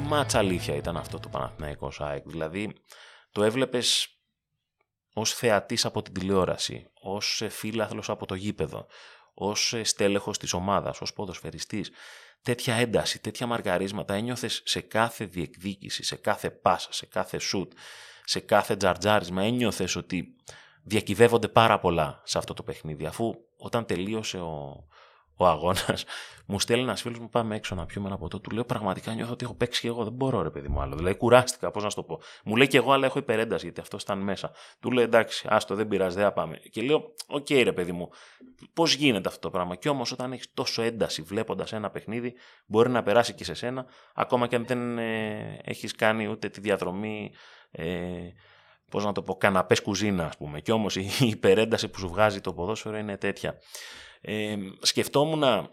τι 0.00 0.02
μάτσα 0.02 0.38
αλήθεια 0.38 0.74
ήταν 0.74 0.96
αυτό 0.96 1.18
το 1.18 1.28
Παναθηναϊκός 1.28 2.00
ΑΕΚ. 2.00 2.22
Δηλαδή 2.26 2.72
το 3.32 3.42
έβλεπες 3.42 4.15
ως 5.18 5.34
θεατής 5.34 5.84
από 5.84 6.02
την 6.02 6.12
τηλεόραση, 6.12 6.86
ως 7.00 7.42
φίλαθλος 7.48 8.10
από 8.10 8.26
το 8.26 8.34
γήπεδο, 8.34 8.86
ως 9.34 9.74
στέλεχος 9.82 10.38
της 10.38 10.52
ομάδας, 10.52 11.00
ως 11.00 11.12
ποδοσφαιριστής. 11.12 11.90
Τέτοια 12.42 12.74
ένταση, 12.74 13.20
τέτοια 13.20 13.46
μαργαρίσματα 13.46 14.14
ένιωθες 14.14 14.62
σε 14.64 14.80
κάθε 14.80 15.24
διεκδίκηση, 15.24 16.02
σε 16.02 16.16
κάθε 16.16 16.50
πάσα, 16.50 16.92
σε 16.92 17.06
κάθε 17.06 17.38
σουτ, 17.38 17.72
σε 18.24 18.40
κάθε 18.40 18.76
τζαρτζάρισμα; 18.76 19.42
Ένιωθες 19.42 19.96
ότι 19.96 20.36
διακυβεύονται 20.82 21.48
πάρα 21.48 21.78
πολλά 21.78 22.22
σε 22.24 22.38
αυτό 22.38 22.54
το 22.54 22.62
παιχνίδι. 22.62 23.06
Αφού 23.06 23.34
όταν 23.56 23.86
τελείωσε 23.86 24.38
ο, 24.38 24.84
ο 25.36 25.46
αγώνας, 25.46 26.04
μου 26.46 26.60
στέλνει 26.60 26.82
ένας 26.82 27.00
φίλος 27.02 27.18
μου, 27.18 27.28
πάμε 27.28 27.56
έξω 27.56 27.74
να 27.74 27.86
πιούμε 27.86 28.08
ένα 28.08 28.16
ποτό. 28.18 28.40
Του 28.40 28.50
λέω 28.50 28.64
πραγματικά 28.64 29.12
νιώθω 29.12 29.32
ότι 29.32 29.44
έχω 29.44 29.54
παίξει 29.54 29.80
και 29.80 29.88
εγώ. 29.88 30.04
Δεν 30.04 30.12
μπορώ, 30.12 30.42
ρε 30.42 30.50
παιδί 30.50 30.68
μου 30.68 30.80
άλλο. 30.80 30.96
Δηλαδή 30.96 31.16
κουράστηκα, 31.16 31.70
πώς 31.70 31.82
να 31.82 31.90
σου 31.90 31.96
το 31.96 32.02
πω. 32.02 32.20
Μου 32.44 32.56
λέει 32.56 32.66
και 32.66 32.76
εγώ, 32.76 32.92
αλλά 32.92 33.06
έχω 33.06 33.18
υπερένταση 33.18 33.64
γιατί 33.64 33.80
αυτό 33.80 33.98
ήταν 34.00 34.18
μέσα. 34.18 34.50
Του 34.80 34.90
λέω 34.90 35.04
εντάξει, 35.04 35.46
άστο, 35.50 35.74
δεν 35.74 35.88
πειράζει, 35.88 36.16
δεν 36.16 36.32
πάμε. 36.32 36.56
Και 36.56 36.82
λέω, 36.82 37.12
OK, 37.26 37.46
okay, 37.48 37.62
ρε 37.64 37.72
παιδί 37.72 37.92
μου, 37.92 38.10
πώς 38.72 38.94
γίνεται 38.94 39.28
αυτό 39.28 39.40
το 39.40 39.50
πράγμα. 39.50 39.74
Και 39.74 39.88
όμως 39.88 40.12
όταν 40.12 40.32
έχεις 40.32 40.52
τόσο 40.54 40.82
ένταση 40.82 41.22
βλέποντας 41.22 41.72
ένα 41.72 41.90
παιχνίδι, 41.90 42.34
μπορεί 42.66 42.90
να 42.90 43.02
περάσει 43.02 43.34
και 43.34 43.44
σε 43.44 43.54
σένα, 43.54 43.86
ακόμα 44.14 44.46
και 44.46 44.56
αν 44.56 44.66
δεν 44.66 44.98
ε, 44.98 45.58
έχεις 45.64 45.94
κάνει 45.94 46.26
ούτε 46.26 46.48
τη 46.48 46.60
διαδρομή. 46.60 47.32
Ε, 47.70 47.86
πώς 48.90 49.04
να 49.04 49.12
το 49.12 49.22
πω, 49.22 49.36
καναπές 49.36 49.82
κουζίνα 49.82 50.26
ας 50.26 50.36
πούμε. 50.36 50.60
Και 50.60 50.72
όμως 50.72 50.96
η 50.96 51.08
υπερένταση 51.18 51.88
που 51.88 51.98
σου 51.98 52.08
βγάζει 52.08 52.40
το 52.40 52.52
ποδόσφαιρο 52.52 52.96
είναι 52.96 53.16
τέτοια. 53.16 53.58
Ε, 54.28 54.56
σκεφτόμουν 54.80 55.70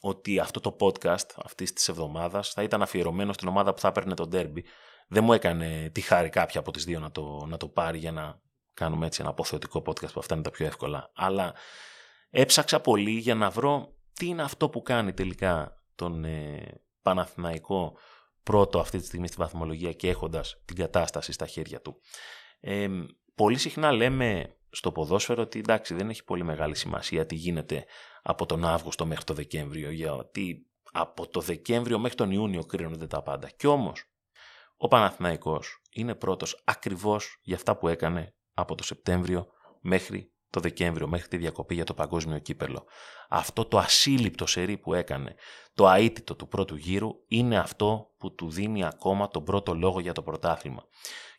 ότι 0.00 0.38
αυτό 0.38 0.60
το 0.60 0.76
podcast 0.80 1.30
αυτής 1.36 1.72
της 1.72 1.88
εβδομάδας 1.88 2.50
θα 2.50 2.62
ήταν 2.62 2.82
αφιερωμένο 2.82 3.32
στην 3.32 3.48
ομάδα 3.48 3.74
που 3.74 3.80
θα 3.80 3.88
έπαιρνε 3.88 4.14
το 4.14 4.26
ντέρμπι. 4.26 4.64
Δεν 5.08 5.24
μου 5.24 5.32
έκανε 5.32 5.90
τη 5.94 6.00
χάρη 6.00 6.28
κάποια 6.28 6.60
από 6.60 6.70
τις 6.70 6.84
δύο 6.84 7.00
να 7.00 7.10
το, 7.10 7.46
να 7.46 7.56
το 7.56 7.68
πάρει 7.68 7.98
για 7.98 8.12
να 8.12 8.40
κάνουμε 8.74 9.06
έτσι 9.06 9.20
ένα 9.20 9.30
αποθεωτικό 9.30 9.82
podcast 9.86 10.12
που 10.12 10.20
αυτά 10.20 10.34
είναι 10.34 10.42
τα 10.42 10.50
πιο 10.50 10.66
εύκολα. 10.66 11.10
Αλλά 11.14 11.54
έψαξα 12.30 12.80
πολύ 12.80 13.10
για 13.10 13.34
να 13.34 13.50
βρω 13.50 13.94
τι 14.12 14.26
είναι 14.26 14.42
αυτό 14.42 14.68
που 14.68 14.82
κάνει 14.82 15.12
τελικά 15.12 15.82
τον 15.94 16.24
ε, 16.24 16.80
Παναθηναϊκό 17.02 17.98
πρώτο 18.42 18.78
αυτή 18.78 18.98
τη 18.98 19.06
στιγμή 19.06 19.26
στη 19.26 19.36
βαθμολογία 19.38 19.92
και 19.92 20.08
έχοντας 20.08 20.62
την 20.64 20.76
κατάσταση 20.76 21.32
στα 21.32 21.46
χέρια 21.46 21.80
του. 21.80 22.00
Ε, 22.60 22.88
πολύ 23.34 23.58
συχνά 23.58 23.92
λέμε 23.92 24.55
στο 24.76 24.92
ποδόσφαιρο 24.92 25.42
ότι 25.42 25.58
εντάξει 25.58 25.94
δεν 25.94 26.08
έχει 26.10 26.24
πολύ 26.24 26.44
μεγάλη 26.44 26.76
σημασία 26.76 27.26
τι 27.26 27.34
γίνεται 27.34 27.84
από 28.22 28.46
τον 28.46 28.64
Αύγουστο 28.64 29.06
μέχρι 29.06 29.24
τον 29.24 29.36
Δεκέμβριο 29.36 29.90
γιατί 29.90 30.66
από 30.92 31.28
το 31.28 31.40
Δεκέμβριο 31.40 31.98
μέχρι 31.98 32.16
τον 32.16 32.30
Ιούνιο 32.30 32.64
κρίνονται 32.64 33.06
τα 33.06 33.22
πάντα. 33.22 33.48
Κι 33.48 33.66
όμως 33.66 34.04
ο 34.76 34.88
Παναθηναϊκός 34.88 35.82
είναι 35.92 36.14
πρώτος 36.14 36.62
ακριβώς 36.64 37.38
για 37.42 37.56
αυτά 37.56 37.76
που 37.76 37.88
έκανε 37.88 38.34
από 38.54 38.74
το 38.74 38.82
Σεπτέμβριο 38.82 39.46
μέχρι 39.80 40.32
το 40.50 40.60
Δεκέμβριο, 40.60 41.08
μέχρι 41.08 41.28
τη 41.28 41.36
διακοπή 41.36 41.74
για 41.74 41.84
το 41.84 41.94
παγκόσμιο 41.94 42.38
κύπελο. 42.38 42.86
Αυτό 43.28 43.64
το 43.64 43.78
ασύλληπτο 43.78 44.46
σερί 44.46 44.78
που 44.78 44.94
έκανε, 44.94 45.34
το 45.74 45.88
αίτητο 45.88 46.34
του 46.34 46.48
πρώτου 46.48 46.76
γύρου, 46.76 47.10
είναι 47.26 47.58
αυτό 47.58 48.14
που 48.18 48.34
του 48.34 48.50
δίνει 48.50 48.84
ακόμα 48.84 49.28
τον 49.28 49.44
πρώτο 49.44 49.74
λόγο 49.74 50.00
για 50.00 50.12
το 50.12 50.22
πρωτάθλημα. 50.22 50.84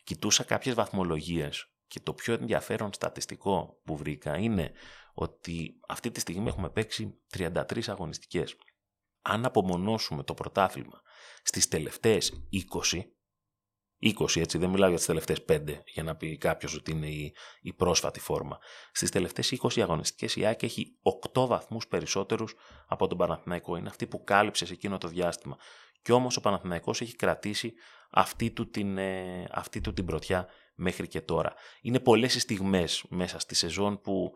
Κοιτούσα 0.04 0.44
κάποιες 0.44 0.74
βαθμολογίες 0.74 1.72
και 1.88 2.00
το 2.00 2.14
πιο 2.14 2.34
ενδιαφέρον 2.34 2.92
στατιστικό 2.92 3.80
που 3.84 3.96
βρήκα 3.96 4.38
είναι 4.38 4.72
ότι 5.14 5.80
αυτή 5.88 6.10
τη 6.10 6.20
στιγμή 6.20 6.48
έχουμε 6.48 6.70
παίξει 6.70 7.18
33 7.36 7.62
αγωνιστικές. 7.86 8.56
Αν 9.22 9.44
απομονώσουμε 9.44 10.22
το 10.22 10.34
πρωτάθλημα 10.34 11.02
στις 11.42 11.68
τελευταίες 11.68 12.48
20, 12.92 13.02
20 14.00 14.40
έτσι, 14.40 14.58
δεν 14.58 14.70
μιλάω 14.70 14.88
για 14.88 14.96
τις 14.96 15.06
τελευταίες 15.06 15.44
5 15.48 15.82
για 15.84 16.02
να 16.02 16.16
πει 16.16 16.36
κάποιος 16.36 16.74
ότι 16.74 16.90
είναι 16.90 17.06
η, 17.08 17.34
η 17.60 17.72
πρόσφατη 17.72 18.20
φόρμα. 18.20 18.58
Στις 18.92 19.10
τελευταίες 19.10 19.58
20 19.62 19.80
αγωνιστικές 19.80 20.36
η 20.36 20.44
ΑΕΚ 20.44 20.62
έχει 20.62 20.98
8 21.32 21.46
βαθμούς 21.46 21.86
περισσότερους 21.86 22.54
από 22.86 23.06
τον 23.06 23.18
Παναθηναϊκό. 23.18 23.76
Είναι 23.76 23.88
αυτή 23.88 24.06
που 24.06 24.24
κάλυψε 24.24 24.66
σε 24.66 24.72
εκείνο 24.72 24.98
το 24.98 25.08
διάστημα. 25.08 25.56
Και 26.02 26.12
όμως 26.12 26.36
ο 26.36 26.40
Παναθηναϊκός 26.40 27.00
έχει 27.00 27.16
κρατήσει 27.16 27.72
αυτή 28.10 28.50
του 28.50 28.70
την, 28.70 28.98
ε, 28.98 29.48
αυτή 29.50 29.80
του 29.80 29.92
την 29.92 30.04
πρωτιά 30.04 30.48
μέχρι 30.80 31.08
και 31.08 31.20
τώρα. 31.20 31.54
Είναι 31.80 32.00
πολλές 32.00 32.34
οι 32.34 32.40
στιγμές 32.40 33.04
μέσα 33.08 33.38
στη 33.38 33.54
σεζόν 33.54 34.00
που 34.00 34.32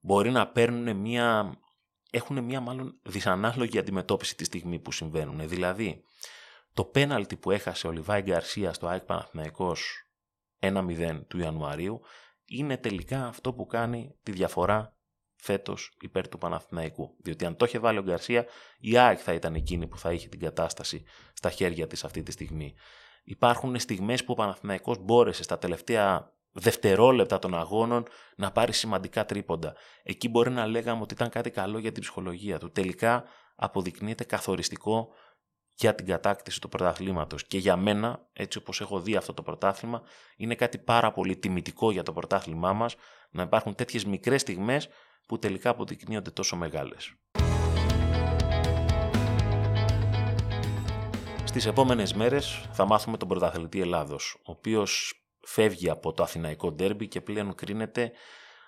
μπορεί 0.00 0.30
να 0.30 0.48
παίρνουν 0.48 0.96
μια, 0.96 1.58
έχουν 2.10 2.44
μια 2.44 2.60
μάλλον 2.60 3.00
δυσανάλογη 3.02 3.78
αντιμετώπιση 3.78 4.36
τη 4.36 4.44
στιγμή 4.44 4.78
που 4.78 4.92
συμβαίνουν. 4.92 5.48
Δηλαδή, 5.48 6.02
το 6.72 6.84
πέναλτι 6.84 7.36
που 7.36 7.50
έχασε 7.50 7.86
ο 7.86 7.90
Λιβάη 7.90 8.22
Γκαρσία 8.22 8.72
στο 8.72 8.86
ΑΕΚ 8.86 9.02
Παναθηναϊκός 9.02 10.10
1-0 10.60 11.20
του 11.28 11.38
Ιανουαρίου 11.38 12.00
είναι 12.44 12.76
τελικά 12.76 13.26
αυτό 13.26 13.52
που 13.52 13.66
κάνει 13.66 14.14
τη 14.22 14.32
διαφορά 14.32 14.96
φέτος 15.36 15.96
υπέρ 16.00 16.28
του 16.28 16.38
Παναθηναϊκού. 16.38 17.16
Διότι 17.22 17.44
αν 17.44 17.56
το 17.56 17.64
είχε 17.64 17.78
βάλει 17.78 17.98
ο 17.98 18.02
Γκαρσία, 18.02 18.46
η 18.78 18.98
ΑΕΚ 18.98 19.18
θα 19.22 19.32
ήταν 19.32 19.54
εκείνη 19.54 19.86
που 19.86 19.98
θα 19.98 20.12
είχε 20.12 20.28
την 20.28 20.40
κατάσταση 20.40 21.04
στα 21.32 21.50
χέρια 21.50 21.86
της 21.86 22.04
αυτή 22.04 22.22
τη 22.22 22.32
στιγμή. 22.32 22.74
Υπάρχουν 23.28 23.78
στιγμές 23.78 24.24
που 24.24 24.32
ο 24.32 24.34
Παναθηναϊκός 24.34 24.98
μπόρεσε 24.98 25.42
στα 25.42 25.58
τελευταία 25.58 26.32
δευτερόλεπτα 26.52 27.38
των 27.38 27.54
αγώνων 27.54 28.06
να 28.36 28.52
πάρει 28.52 28.72
σημαντικά 28.72 29.24
τρίποντα. 29.24 29.74
Εκεί 30.02 30.28
μπορεί 30.28 30.50
να 30.50 30.66
λέγαμε 30.66 31.02
ότι 31.02 31.14
ήταν 31.14 31.28
κάτι 31.28 31.50
καλό 31.50 31.78
για 31.78 31.92
την 31.92 32.02
ψυχολογία 32.02 32.58
του. 32.58 32.70
Τελικά 32.70 33.24
αποδεικνύεται 33.56 34.24
καθοριστικό 34.24 35.08
για 35.74 35.94
την 35.94 36.06
κατάκτηση 36.06 36.60
του 36.60 36.68
πρωταθλήματος. 36.68 37.46
Και 37.46 37.58
για 37.58 37.76
μένα, 37.76 38.28
έτσι 38.32 38.58
όπως 38.58 38.80
έχω 38.80 39.00
δει 39.00 39.16
αυτό 39.16 39.34
το 39.34 39.42
πρωτάθλημα, 39.42 40.02
είναι 40.36 40.54
κάτι 40.54 40.78
πάρα 40.78 41.12
πολύ 41.12 41.36
τιμητικό 41.36 41.90
για 41.90 42.02
το 42.02 42.12
πρωτάθλημά 42.12 42.72
μας 42.72 42.96
να 43.30 43.42
υπάρχουν 43.42 43.74
τέτοιες 43.74 44.04
μικρές 44.04 44.40
στιγμές 44.40 44.88
που 45.26 45.38
τελικά 45.38 45.70
αποδεικνύονται 45.70 46.30
τόσο 46.30 46.56
μεγάλες. 46.56 47.14
Στις 51.56 51.68
επόμενες 51.68 52.14
μέρες 52.14 52.68
θα 52.72 52.84
μάθουμε 52.84 53.16
τον 53.16 53.28
πρωταθλητή 53.28 53.80
Ελλάδος, 53.80 54.36
ο 54.38 54.50
οποίος 54.50 55.22
φεύγει 55.40 55.90
από 55.90 56.12
το 56.12 56.22
αθηναϊκό 56.22 56.72
ντέρμπι 56.72 57.08
και 57.08 57.20
πλέον 57.20 57.54
κρίνεται 57.54 58.12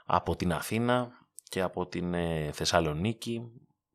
από 0.07 0.37
την 0.37 0.53
Αθήνα 0.53 1.11
και 1.43 1.61
από 1.61 1.87
την 1.87 2.15
ε, 2.15 2.51
Θεσσαλονίκη 2.53 3.43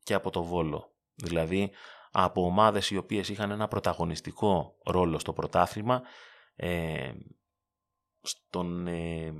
και 0.02 0.14
από 0.14 0.30
το 0.30 0.42
Βόλο. 0.42 0.92
Δηλαδή 1.14 1.70
από 2.10 2.44
ομάδες 2.44 2.90
οι 2.90 2.96
οποίες 2.96 3.28
είχαν 3.28 3.50
ένα 3.50 3.68
πρωταγωνιστικό 3.68 4.76
ρόλο 4.84 5.18
στο 5.18 5.32
πρωτάθλημα 5.32 6.02
ε, 6.56 7.12
στον 8.20 8.86
ε, 8.86 9.32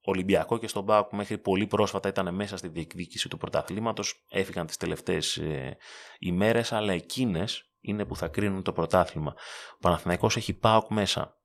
Ολυμπιακό 0.00 0.58
και 0.58 0.68
στον 0.68 0.84
ΠΑΟΚ 0.84 1.12
μέχρι 1.12 1.38
πολύ 1.38 1.66
πρόσφατα 1.66 2.08
ήταν 2.08 2.34
μέσα 2.34 2.56
στη 2.56 2.68
διεκδίκηση 2.68 3.28
του 3.28 3.36
πρωταθλήματος 3.38 4.24
έφυγαν 4.28 4.66
τις 4.66 4.76
τελευταίες 4.76 5.36
ε, 5.36 5.76
ημέρες 6.18 6.72
αλλά 6.72 6.92
εκείνες 6.92 7.66
είναι 7.82 8.04
που 8.04 8.16
θα 8.16 8.28
κρίνουν 8.28 8.62
το 8.62 8.72
πρωτάθλημα. 8.72 9.34
Ο 9.74 9.78
Παναθηναϊκός 9.80 10.36
έχει 10.36 10.52
ΠΑΟΚ 10.52 10.90
μέσα 10.90 11.36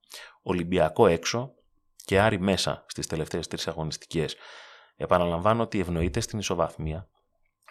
Ολυμπιακό 0.42 1.08
έξω 1.08 1.54
και 2.06 2.20
Άρη 2.20 2.40
μέσα 2.40 2.86
στις 2.88 3.08
τελευταίες 3.08 3.48
τρεις 3.48 3.68
αγωνιστικές. 3.68 4.36
Επαναλαμβάνω 4.96 5.64
ότι 5.64 5.80
ευνοείται 5.80 6.20
στην 6.20 6.40
ισοβαθμία 6.40 7.08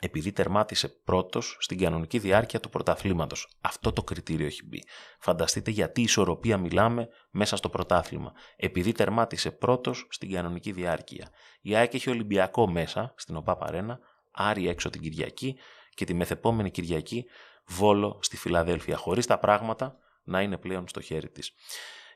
επειδή 0.01 0.33
τερμάτισε 0.33 0.89
πρώτος 0.89 1.57
στην 1.61 1.79
κανονική 1.79 2.19
διάρκεια 2.19 2.61
του 2.61 2.69
πρωταθλήματος. 2.69 3.49
Αυτό 3.61 3.93
το 3.93 4.03
κριτήριο 4.03 4.47
έχει 4.47 4.67
μπει. 4.67 4.83
Φανταστείτε 5.19 5.71
γιατί 5.71 6.03
ισορροπία 6.03 6.59
μιλάμε 6.59 7.09
μέσα 7.31 7.57
στο 7.57 7.69
πρωτάθλημα. 7.69 8.33
Επειδή 8.57 8.93
τερμάτισε 8.93 9.51
πρώτος 9.51 10.07
στην 10.11 10.33
κανονική 10.33 10.73
διάρκεια. 10.73 11.29
Η 11.61 11.77
ΑΕΚ 11.77 11.95
έχει 11.95 12.11
Ολυμπιακό 12.11 12.71
μέσα 12.71 13.15
στην 13.17 13.37
ΟΠΑ 13.37 13.57
Παρένα, 13.57 13.99
Άρη 14.31 14.69
έξω 14.69 14.91
την 14.91 15.01
Κυριακή 15.01 15.59
και 15.95 16.05
τη 16.05 16.15
μεθεπόμενη 16.15 16.71
Κυριακή 16.71 17.25
Βόλο 17.69 18.19
στη 18.23 18.37
Φιλαδέλφια, 18.37 18.97
χωρίς 18.97 19.27
τα 19.27 19.39
πράγματα 19.39 19.99
να 20.25 20.43
είναι 20.43 20.59
πλέον 20.59 20.89
στο 20.89 21.01
χέρι 21.01 21.29
της. 21.29 21.53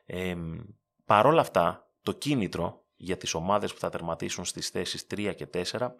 Ε, 0.05 0.35
παρόλα 1.05 1.41
αυτά, 1.41 1.91
το 2.03 2.11
κίνητρο 2.11 2.81
για 2.95 3.17
τις 3.17 3.33
ομάδες 3.33 3.73
που 3.73 3.79
θα 3.79 3.89
τερματίσουν 3.89 4.45
στις 4.45 4.69
θέσεις 4.69 5.05
3 5.15 5.33
και 5.35 5.47
4 5.47 5.91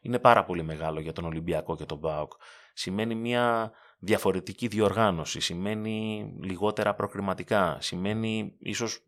είναι 0.00 0.18
πάρα 0.18 0.44
πολύ 0.44 0.62
μεγάλο 0.62 1.00
για 1.00 1.12
τον 1.12 1.24
Ολυμπιακό 1.24 1.76
και 1.76 1.84
τον 1.84 2.00
ΠΑΟΚ. 2.00 2.32
Σημαίνει 2.72 3.14
μια 3.14 3.72
διαφορετική 3.98 4.66
διοργάνωση, 4.66 5.40
σημαίνει 5.40 6.28
λιγότερα 6.42 6.94
προκριματικά, 6.94 7.76
σημαίνει 7.80 8.56
ίσως 8.58 9.04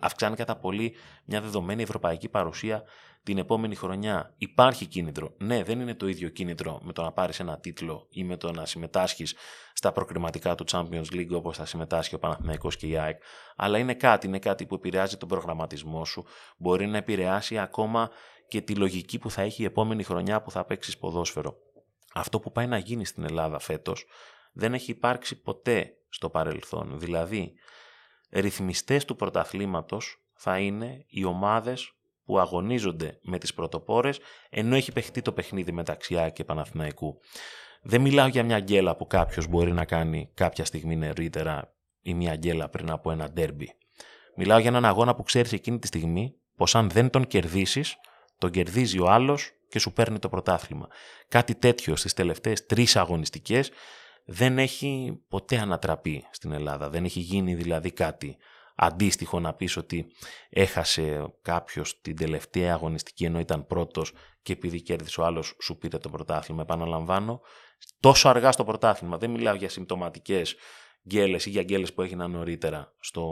αυξάνει 0.00 0.36
κατά 0.36 0.56
πολύ 0.56 0.94
μια 1.24 1.40
δεδομένη 1.40 1.82
ευρωπαϊκή 1.82 2.28
παρουσία 2.28 2.82
την 3.22 3.38
επόμενη 3.38 3.74
χρονιά. 3.74 4.34
Υπάρχει 4.38 4.86
κίνητρο. 4.86 5.34
Ναι, 5.38 5.62
δεν 5.62 5.80
είναι 5.80 5.94
το 5.94 6.08
ίδιο 6.08 6.28
κίνητρο 6.28 6.80
με 6.82 6.92
το 6.92 7.02
να 7.02 7.12
πάρεις 7.12 7.40
ένα 7.40 7.58
τίτλο 7.58 8.06
ή 8.10 8.24
με 8.24 8.36
το 8.36 8.52
να 8.52 8.66
συμμετάσχεις 8.66 9.34
στα 9.72 9.92
προκριματικά 9.92 10.54
του 10.54 10.64
Champions 10.70 11.06
League 11.12 11.30
όπως 11.32 11.56
θα 11.56 11.64
συμμετάσχει 11.64 12.14
ο 12.14 12.18
Παναθηναϊκός 12.18 12.76
και 12.76 12.86
η 12.86 12.98
ΑΕΚ. 12.98 13.22
Αλλά 13.56 13.78
είναι 13.78 13.94
κάτι, 13.94 14.26
είναι 14.26 14.38
κάτι 14.38 14.66
που 14.66 14.74
επηρεάζει 14.74 15.16
τον 15.16 15.28
προγραμματισμό 15.28 16.04
σου. 16.04 16.24
Μπορεί 16.56 16.86
να 16.86 16.96
επηρεάσει 16.96 17.58
ακόμα 17.58 18.10
και 18.48 18.60
τη 18.60 18.74
λογική 18.74 19.18
που 19.18 19.30
θα 19.30 19.42
έχει 19.42 19.62
η 19.62 19.64
επόμενη 19.64 20.02
χρονιά 20.02 20.42
που 20.42 20.50
θα 20.50 20.64
παίξεις 20.64 20.98
ποδόσφαιρο. 20.98 21.56
Αυτό 22.14 22.40
που 22.40 22.52
πάει 22.52 22.66
να 22.66 22.78
γίνει 22.78 23.04
στην 23.04 23.24
Ελλάδα 23.24 23.58
φέτος 23.58 24.06
δεν 24.52 24.74
έχει 24.74 24.90
υπάρξει 24.90 25.40
ποτέ 25.40 25.96
στο 26.08 26.30
παρελθόν. 26.30 26.98
Δηλαδή, 26.98 27.52
ρυθμιστές 28.30 29.04
του 29.04 29.16
πρωταθλήματος 29.16 30.22
θα 30.34 30.58
είναι 30.58 31.04
οι 31.08 31.24
ομάδες 31.24 31.97
που 32.28 32.38
αγωνίζονται 32.38 33.18
με 33.22 33.38
τις 33.38 33.54
πρωτοπόρες 33.54 34.18
ενώ 34.50 34.76
έχει 34.76 34.92
παιχτεί 34.92 35.22
το 35.22 35.32
παιχνίδι 35.32 35.72
μεταξύ 35.72 36.16
ΑΕΚ 36.16 36.32
και 36.32 36.44
Παναθηναϊκού. 36.44 37.20
Δεν 37.82 38.00
μιλάω 38.00 38.26
για 38.26 38.44
μια 38.44 38.60
γκέλα 38.60 38.96
που 38.96 39.06
κάποιος 39.06 39.46
μπορεί 39.46 39.72
να 39.72 39.84
κάνει 39.84 40.30
κάποια 40.34 40.64
στιγμή 40.64 40.96
νωρίτερα 40.96 41.74
ή 42.00 42.14
μια 42.14 42.36
γκέλα 42.36 42.68
πριν 42.68 42.90
από 42.90 43.10
ένα 43.10 43.30
ντέρμπι. 43.30 43.72
Μιλάω 44.36 44.58
για 44.58 44.68
έναν 44.68 44.84
αγώνα 44.84 45.14
που 45.14 45.22
ξέρεις 45.22 45.52
εκείνη 45.52 45.78
τη 45.78 45.86
στιγμή 45.86 46.34
πως 46.56 46.74
αν 46.74 46.90
δεν 46.90 47.10
τον 47.10 47.26
κερδίσεις, 47.26 47.96
τον 48.38 48.50
κερδίζει 48.50 49.00
ο 49.00 49.08
άλλος 49.10 49.50
και 49.68 49.78
σου 49.78 49.92
παίρνει 49.92 50.18
το 50.18 50.28
πρωτάθλημα. 50.28 50.88
Κάτι 51.28 51.54
τέτοιο 51.54 51.96
στις 51.96 52.12
τελευταίες 52.12 52.66
τρεις 52.66 52.96
αγωνιστικές 52.96 53.70
δεν 54.24 54.58
έχει 54.58 55.20
ποτέ 55.28 55.58
ανατραπεί 55.58 56.24
στην 56.30 56.52
Ελλάδα. 56.52 56.88
Δεν 56.88 57.04
έχει 57.04 57.20
γίνει 57.20 57.54
δηλαδή 57.54 57.90
κάτι 57.90 58.36
αντίστοιχο 58.80 59.40
να 59.40 59.54
πεις 59.54 59.76
ότι 59.76 60.12
έχασε 60.48 61.34
κάποιος 61.42 62.00
την 62.00 62.16
τελευταία 62.16 62.72
αγωνιστική 62.72 63.24
ενώ 63.24 63.38
ήταν 63.38 63.66
πρώτος 63.66 64.12
και 64.42 64.52
επειδή 64.52 64.82
κέρδισε 64.82 65.20
ο 65.20 65.24
άλλος 65.24 65.56
σου 65.60 65.78
πήρε 65.78 65.98
το 65.98 66.08
πρωτάθλημα. 66.08 66.62
Επαναλαμβάνω, 66.62 67.40
τόσο 68.00 68.28
αργά 68.28 68.52
στο 68.52 68.64
πρωτάθλημα. 68.64 69.18
Δεν 69.18 69.30
μιλάω 69.30 69.54
για 69.54 69.68
συμπτωματικές 69.68 70.56
γκέλες 71.08 71.46
ή 71.46 71.50
για 71.50 71.62
γκέλες 71.62 71.94
που 71.94 72.02
έγιναν 72.02 72.30
νωρίτερα 72.30 72.94
στο, 73.00 73.24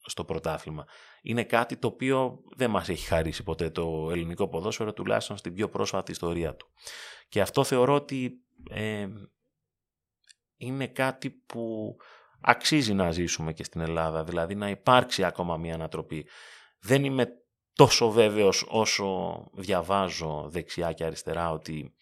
στο 0.00 0.24
πρωτάθλημα. 0.24 0.86
Είναι 1.22 1.44
κάτι 1.44 1.76
το 1.76 1.86
οποίο 1.86 2.40
δεν 2.56 2.70
μας 2.70 2.88
έχει 2.88 3.06
χαρίσει 3.06 3.42
ποτέ 3.42 3.70
το 3.70 4.08
ελληνικό 4.10 4.48
ποδόσφαιρο, 4.48 4.92
τουλάχιστον 4.92 5.36
στην 5.36 5.54
πιο 5.54 5.68
πρόσφατη 5.68 6.10
ιστορία 6.10 6.54
του. 6.54 6.66
Και 7.28 7.40
αυτό 7.40 7.64
θεωρώ 7.64 7.94
ότι 7.94 8.40
ε, 8.70 9.08
είναι 10.56 10.86
κάτι 10.86 11.30
που 11.30 11.96
αξίζει 12.40 12.94
να 12.94 13.10
ζήσουμε 13.10 13.52
και 13.52 13.64
στην 13.64 13.80
Ελλάδα, 13.80 14.24
δηλαδή 14.24 14.54
να 14.54 14.68
υπάρξει 14.68 15.24
ακόμα 15.24 15.56
μια 15.56 15.74
ανατροπή. 15.74 16.28
Δεν 16.80 17.04
είμαι 17.04 17.28
τόσο 17.72 18.10
βέβαιος 18.10 18.66
όσο 18.68 19.36
διαβάζω 19.52 20.46
δεξιά 20.48 20.92
και 20.92 21.04
αριστερά 21.04 21.50
ότι 21.50 21.94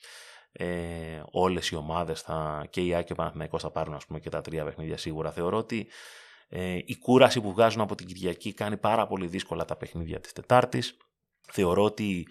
ε, 0.52 1.22
όλες 1.30 1.68
οι 1.68 1.76
ομάδες 1.76 2.20
θα, 2.20 2.66
και 2.70 2.80
η 2.80 2.94
Άκη 2.94 3.06
και 3.06 3.12
ο 3.12 3.16
Παναθηναϊκός 3.16 3.62
θα 3.62 3.70
πάρουν 3.70 3.94
ας 3.94 4.06
πούμε, 4.06 4.20
και 4.20 4.28
τα 4.28 4.40
τρία 4.40 4.64
παιχνίδια 4.64 4.96
σίγουρα. 4.96 5.32
Θεωρώ 5.32 5.56
ότι 5.56 5.88
ε, 6.48 6.78
η 6.84 6.98
κούραση 6.98 7.40
που 7.40 7.52
βγάζουν 7.52 7.80
από 7.80 7.94
την 7.94 8.06
Κυριακή 8.06 8.52
κάνει 8.52 8.76
πάρα 8.76 9.06
πολύ 9.06 9.26
δύσκολα 9.26 9.64
τα 9.64 9.76
παιχνίδια 9.76 10.20
της 10.20 10.32
Τετάρτης. 10.32 10.96
Θεωρώ 11.50 11.84
ότι 11.84 12.26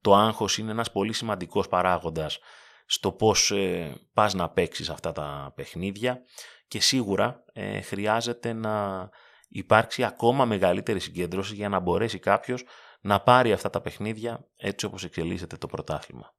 το 0.00 0.14
άγχος 0.14 0.58
είναι 0.58 0.70
ένας 0.70 0.92
πολύ 0.92 1.12
σημαντικός 1.12 1.68
παράγοντας 1.68 2.38
στο 2.86 3.12
πώς 3.12 3.50
ε, 3.50 3.94
πας 4.12 4.34
να 4.34 4.48
παίξεις 4.48 4.90
αυτά 4.90 5.12
τα 5.12 5.52
παιχνίδια 5.54 6.22
και 6.68 6.80
σίγουρα 6.80 7.44
ε, 7.52 7.80
χρειάζεται 7.80 8.52
να 8.52 9.08
υπάρξει 9.48 10.04
ακόμα 10.04 10.44
μεγαλύτερη 10.44 11.00
συγκέντρωση 11.00 11.54
για 11.54 11.68
να 11.68 11.80
μπορέσει 11.80 12.18
κάποιος 12.18 12.64
να 13.00 13.20
πάρει 13.20 13.52
αυτά 13.52 13.70
τα 13.70 13.80
παιχνίδια 13.80 14.46
έτσι 14.56 14.86
όπως 14.86 15.04
εξελίσσεται 15.04 15.56
το 15.56 15.66
πρωτάθλημα. 15.66 16.34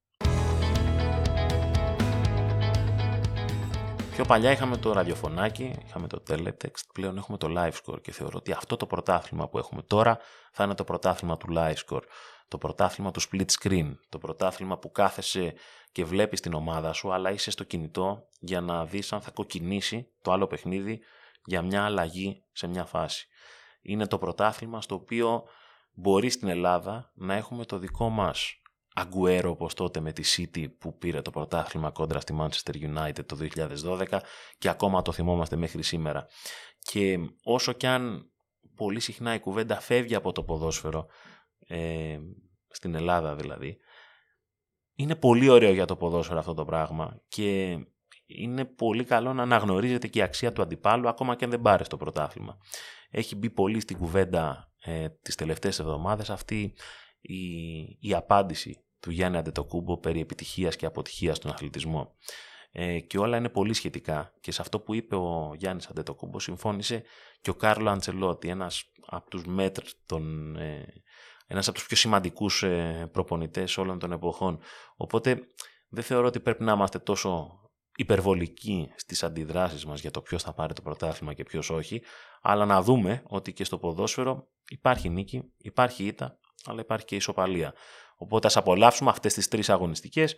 Πιο 4.17 4.25
παλιά 4.25 4.51
είχαμε 4.51 4.77
το 4.77 4.93
ραδιοφωνάκι, 4.93 5.74
είχαμε 5.86 6.07
το 6.07 6.24
teletext, 6.29 6.84
πλέον 6.93 7.17
έχουμε 7.17 7.38
το 7.38 7.48
live 7.57 7.72
score 7.72 8.01
και 8.01 8.12
θεωρώ 8.12 8.38
ότι 8.38 8.51
αυτό 8.51 8.77
το 8.77 8.86
πρωτάθλημα 8.86 9.50
που 9.50 9.57
έχουμε 9.57 9.81
τώρα 9.81 10.17
θα 10.51 10.63
είναι 10.63 10.74
το 10.74 10.84
πρωτάθλημα 10.84 11.38
του 11.38 11.48
live 11.55 11.75
score, 11.88 12.01
το 12.47 12.57
πρωτάθλημα 12.57 13.11
του 13.11 13.21
split 13.21 13.45
screen, 13.59 13.95
το 14.09 14.17
πρωτάθλημα 14.17 14.77
που 14.77 14.91
κάθεσαι 14.91 15.53
και 15.91 16.05
βλέπεις 16.05 16.41
την 16.41 16.53
ομάδα 16.53 16.93
σου 16.93 17.13
αλλά 17.13 17.31
είσαι 17.31 17.51
στο 17.51 17.63
κινητό 17.63 18.27
για 18.39 18.61
να 18.61 18.85
δεις 18.85 19.13
αν 19.13 19.21
θα 19.21 19.31
κοκκινήσει 19.31 20.07
το 20.21 20.31
άλλο 20.31 20.47
παιχνίδι 20.47 20.99
για 21.45 21.61
μια 21.61 21.83
αλλαγή 21.83 22.43
σε 22.51 22.67
μια 22.67 22.85
φάση. 22.85 23.27
Είναι 23.81 24.07
το 24.07 24.17
πρωτάθλημα 24.17 24.81
στο 24.81 24.95
οποίο 24.95 25.43
μπορεί 25.93 26.29
στην 26.29 26.47
Ελλάδα 26.47 27.11
να 27.13 27.33
έχουμε 27.33 27.65
το 27.65 27.77
δικό 27.77 28.09
μας 28.09 28.61
Αγκουέρο 28.99 29.49
όπως 29.49 29.73
τότε 29.73 29.99
με 29.99 30.11
τη 30.11 30.23
City 30.35 30.65
που 30.77 30.97
πήρε 30.97 31.21
το 31.21 31.31
πρωτάθλημα 31.31 31.91
κόντρα 31.91 32.19
στη 32.19 32.35
Manchester 32.39 32.73
United 32.73 33.25
το 33.25 33.37
2012 33.85 34.19
και 34.57 34.69
ακόμα 34.69 35.01
το 35.01 35.11
θυμόμαστε 35.11 35.55
μέχρι 35.55 35.83
σήμερα. 35.83 36.27
Και 36.79 37.17
όσο 37.43 37.73
κι 37.73 37.87
αν 37.87 38.31
πολύ 38.75 38.99
συχνά 38.99 39.33
η 39.33 39.39
κουβέντα 39.39 39.79
φεύγει 39.79 40.15
από 40.15 40.31
το 40.31 40.43
ποδόσφαιρο, 40.43 41.07
ε, 41.67 42.19
στην 42.67 42.95
Ελλάδα 42.95 43.36
δηλαδή, 43.36 43.77
είναι 44.95 45.15
πολύ 45.15 45.50
ωραίο 45.50 45.71
για 45.71 45.86
το 45.86 45.95
ποδόσφαιρο 45.95 46.39
αυτό 46.39 46.53
το 46.53 46.65
πράγμα 46.65 47.21
και 47.27 47.77
είναι 48.25 48.65
πολύ 48.65 49.03
καλό 49.03 49.33
να 49.33 49.43
αναγνωρίζεται 49.43 50.07
και 50.07 50.19
η 50.19 50.21
αξία 50.21 50.53
του 50.53 50.62
αντιπάλου 50.62 51.07
ακόμα 51.09 51.36
και 51.36 51.43
αν 51.43 51.50
δεν 51.50 51.62
πάρει 51.62 51.88
το 51.88 51.97
πρωτάθλημα. 51.97 52.57
Έχει 53.09 53.36
μπει 53.36 53.50
πολύ 53.50 53.79
στην 53.79 53.97
κουβέντα 53.97 54.71
ε, 54.81 55.09
τις 55.21 55.36
τελευταίες 55.36 55.79
εβδομάδες 55.79 56.29
αυτή 56.29 56.74
η, 57.21 57.79
η 58.00 58.13
απάντηση 58.13 58.86
του 59.00 59.12
Γιάννη 59.12 59.38
Αντετοκούμπο 59.38 59.97
περί 59.97 60.19
επιτυχίας 60.19 60.75
και 60.75 60.86
αποτυχίας 60.86 61.38
στον 61.38 61.51
αθλητισμό. 61.51 62.15
Ε, 62.71 63.00
και 63.00 63.17
όλα 63.17 63.38
είναι 63.38 63.50
πολύ 63.50 63.73
σχετικά 63.73 64.34
και 64.39 64.51
σε 64.51 64.62
αυτό 64.62 64.80
που 64.80 64.93
είπε 64.93 65.15
ο 65.15 65.53
Γιάννης 65.58 65.88
Αντετοκούμπος 65.88 66.43
συμφώνησε 66.43 67.03
και 67.41 67.49
ο 67.49 67.53
Κάρλο 67.53 67.89
Αντσελότη, 67.89 68.49
ένας 68.49 68.84
από 69.06 69.30
τους 69.30 69.45
μέτρ 69.45 69.84
των, 70.06 70.56
ε, 70.56 70.86
ένας 71.47 71.67
από 71.67 71.77
τους 71.77 71.88
πιο 71.88 71.97
σημαντικούς 71.97 72.63
ε, 72.63 73.10
προπονητές 73.12 73.77
όλων 73.77 73.99
των 73.99 74.12
εποχών. 74.12 74.60
Οπότε 74.95 75.39
δεν 75.89 76.03
θεωρώ 76.03 76.27
ότι 76.27 76.39
πρέπει 76.39 76.63
να 76.63 76.71
είμαστε 76.71 76.99
τόσο 76.99 77.62
υπερβολικοί 77.95 78.91
στις 78.95 79.23
αντιδράσεις 79.23 79.86
μας 79.86 80.01
για 80.01 80.12
το 80.12 80.21
ποιος 80.21 80.43
θα 80.43 80.53
πάρει 80.53 80.73
το 80.73 80.81
πρωτάθλημα 80.81 81.33
και 81.33 81.43
ποιος 81.43 81.69
όχι, 81.69 82.01
αλλά 82.41 82.65
να 82.65 82.81
δούμε 82.81 83.23
ότι 83.27 83.53
και 83.53 83.63
στο 83.63 83.77
ποδόσφαιρο 83.77 84.47
υπάρχει 84.69 85.10
νίκη, 85.10 85.53
υπάρχει 85.57 86.05
ήττα, 86.05 86.39
αλλά 86.65 86.81
υπάρχει 86.81 87.05
και 87.05 87.15
ισοπαλία. 87.15 87.73
Οπότε 88.17 88.47
ας 88.47 88.57
απολαύσουμε 88.57 89.10
αυτές 89.10 89.33
τις 89.33 89.47
τρεις 89.47 89.69
αγωνιστικές 89.69 90.36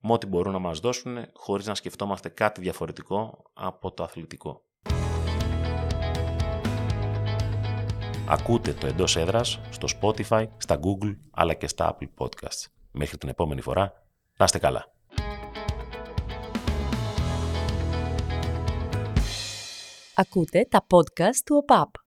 με 0.00 0.12
ό,τι 0.12 0.26
μπορούν 0.26 0.52
να 0.52 0.58
μας 0.58 0.78
δώσουν 0.78 1.16
χωρίς 1.32 1.66
να 1.66 1.74
σκεφτόμαστε 1.74 2.28
κάτι 2.28 2.60
διαφορετικό 2.60 3.50
από 3.52 3.92
το 3.92 4.02
αθλητικό. 4.02 4.64
Ακούτε 8.32 8.72
το 8.72 8.86
εντός 8.86 9.16
έδρας 9.16 9.60
στο 9.70 9.88
Spotify, 10.00 10.46
στα 10.56 10.80
Google 10.82 11.16
αλλά 11.30 11.54
και 11.54 11.66
στα 11.66 11.96
Apple 11.96 12.08
Podcasts. 12.18 12.66
Μέχρι 12.90 13.18
την 13.18 13.28
επόμενη 13.28 13.60
φορά, 13.60 13.92
να 14.36 14.44
είστε 14.44 14.58
καλά. 14.58 14.92
Ακούτε 20.14 20.66
τα 20.70 20.86
podcast 20.94 21.40
του 21.44 21.56
ΟΠΑΠ. 21.56 22.01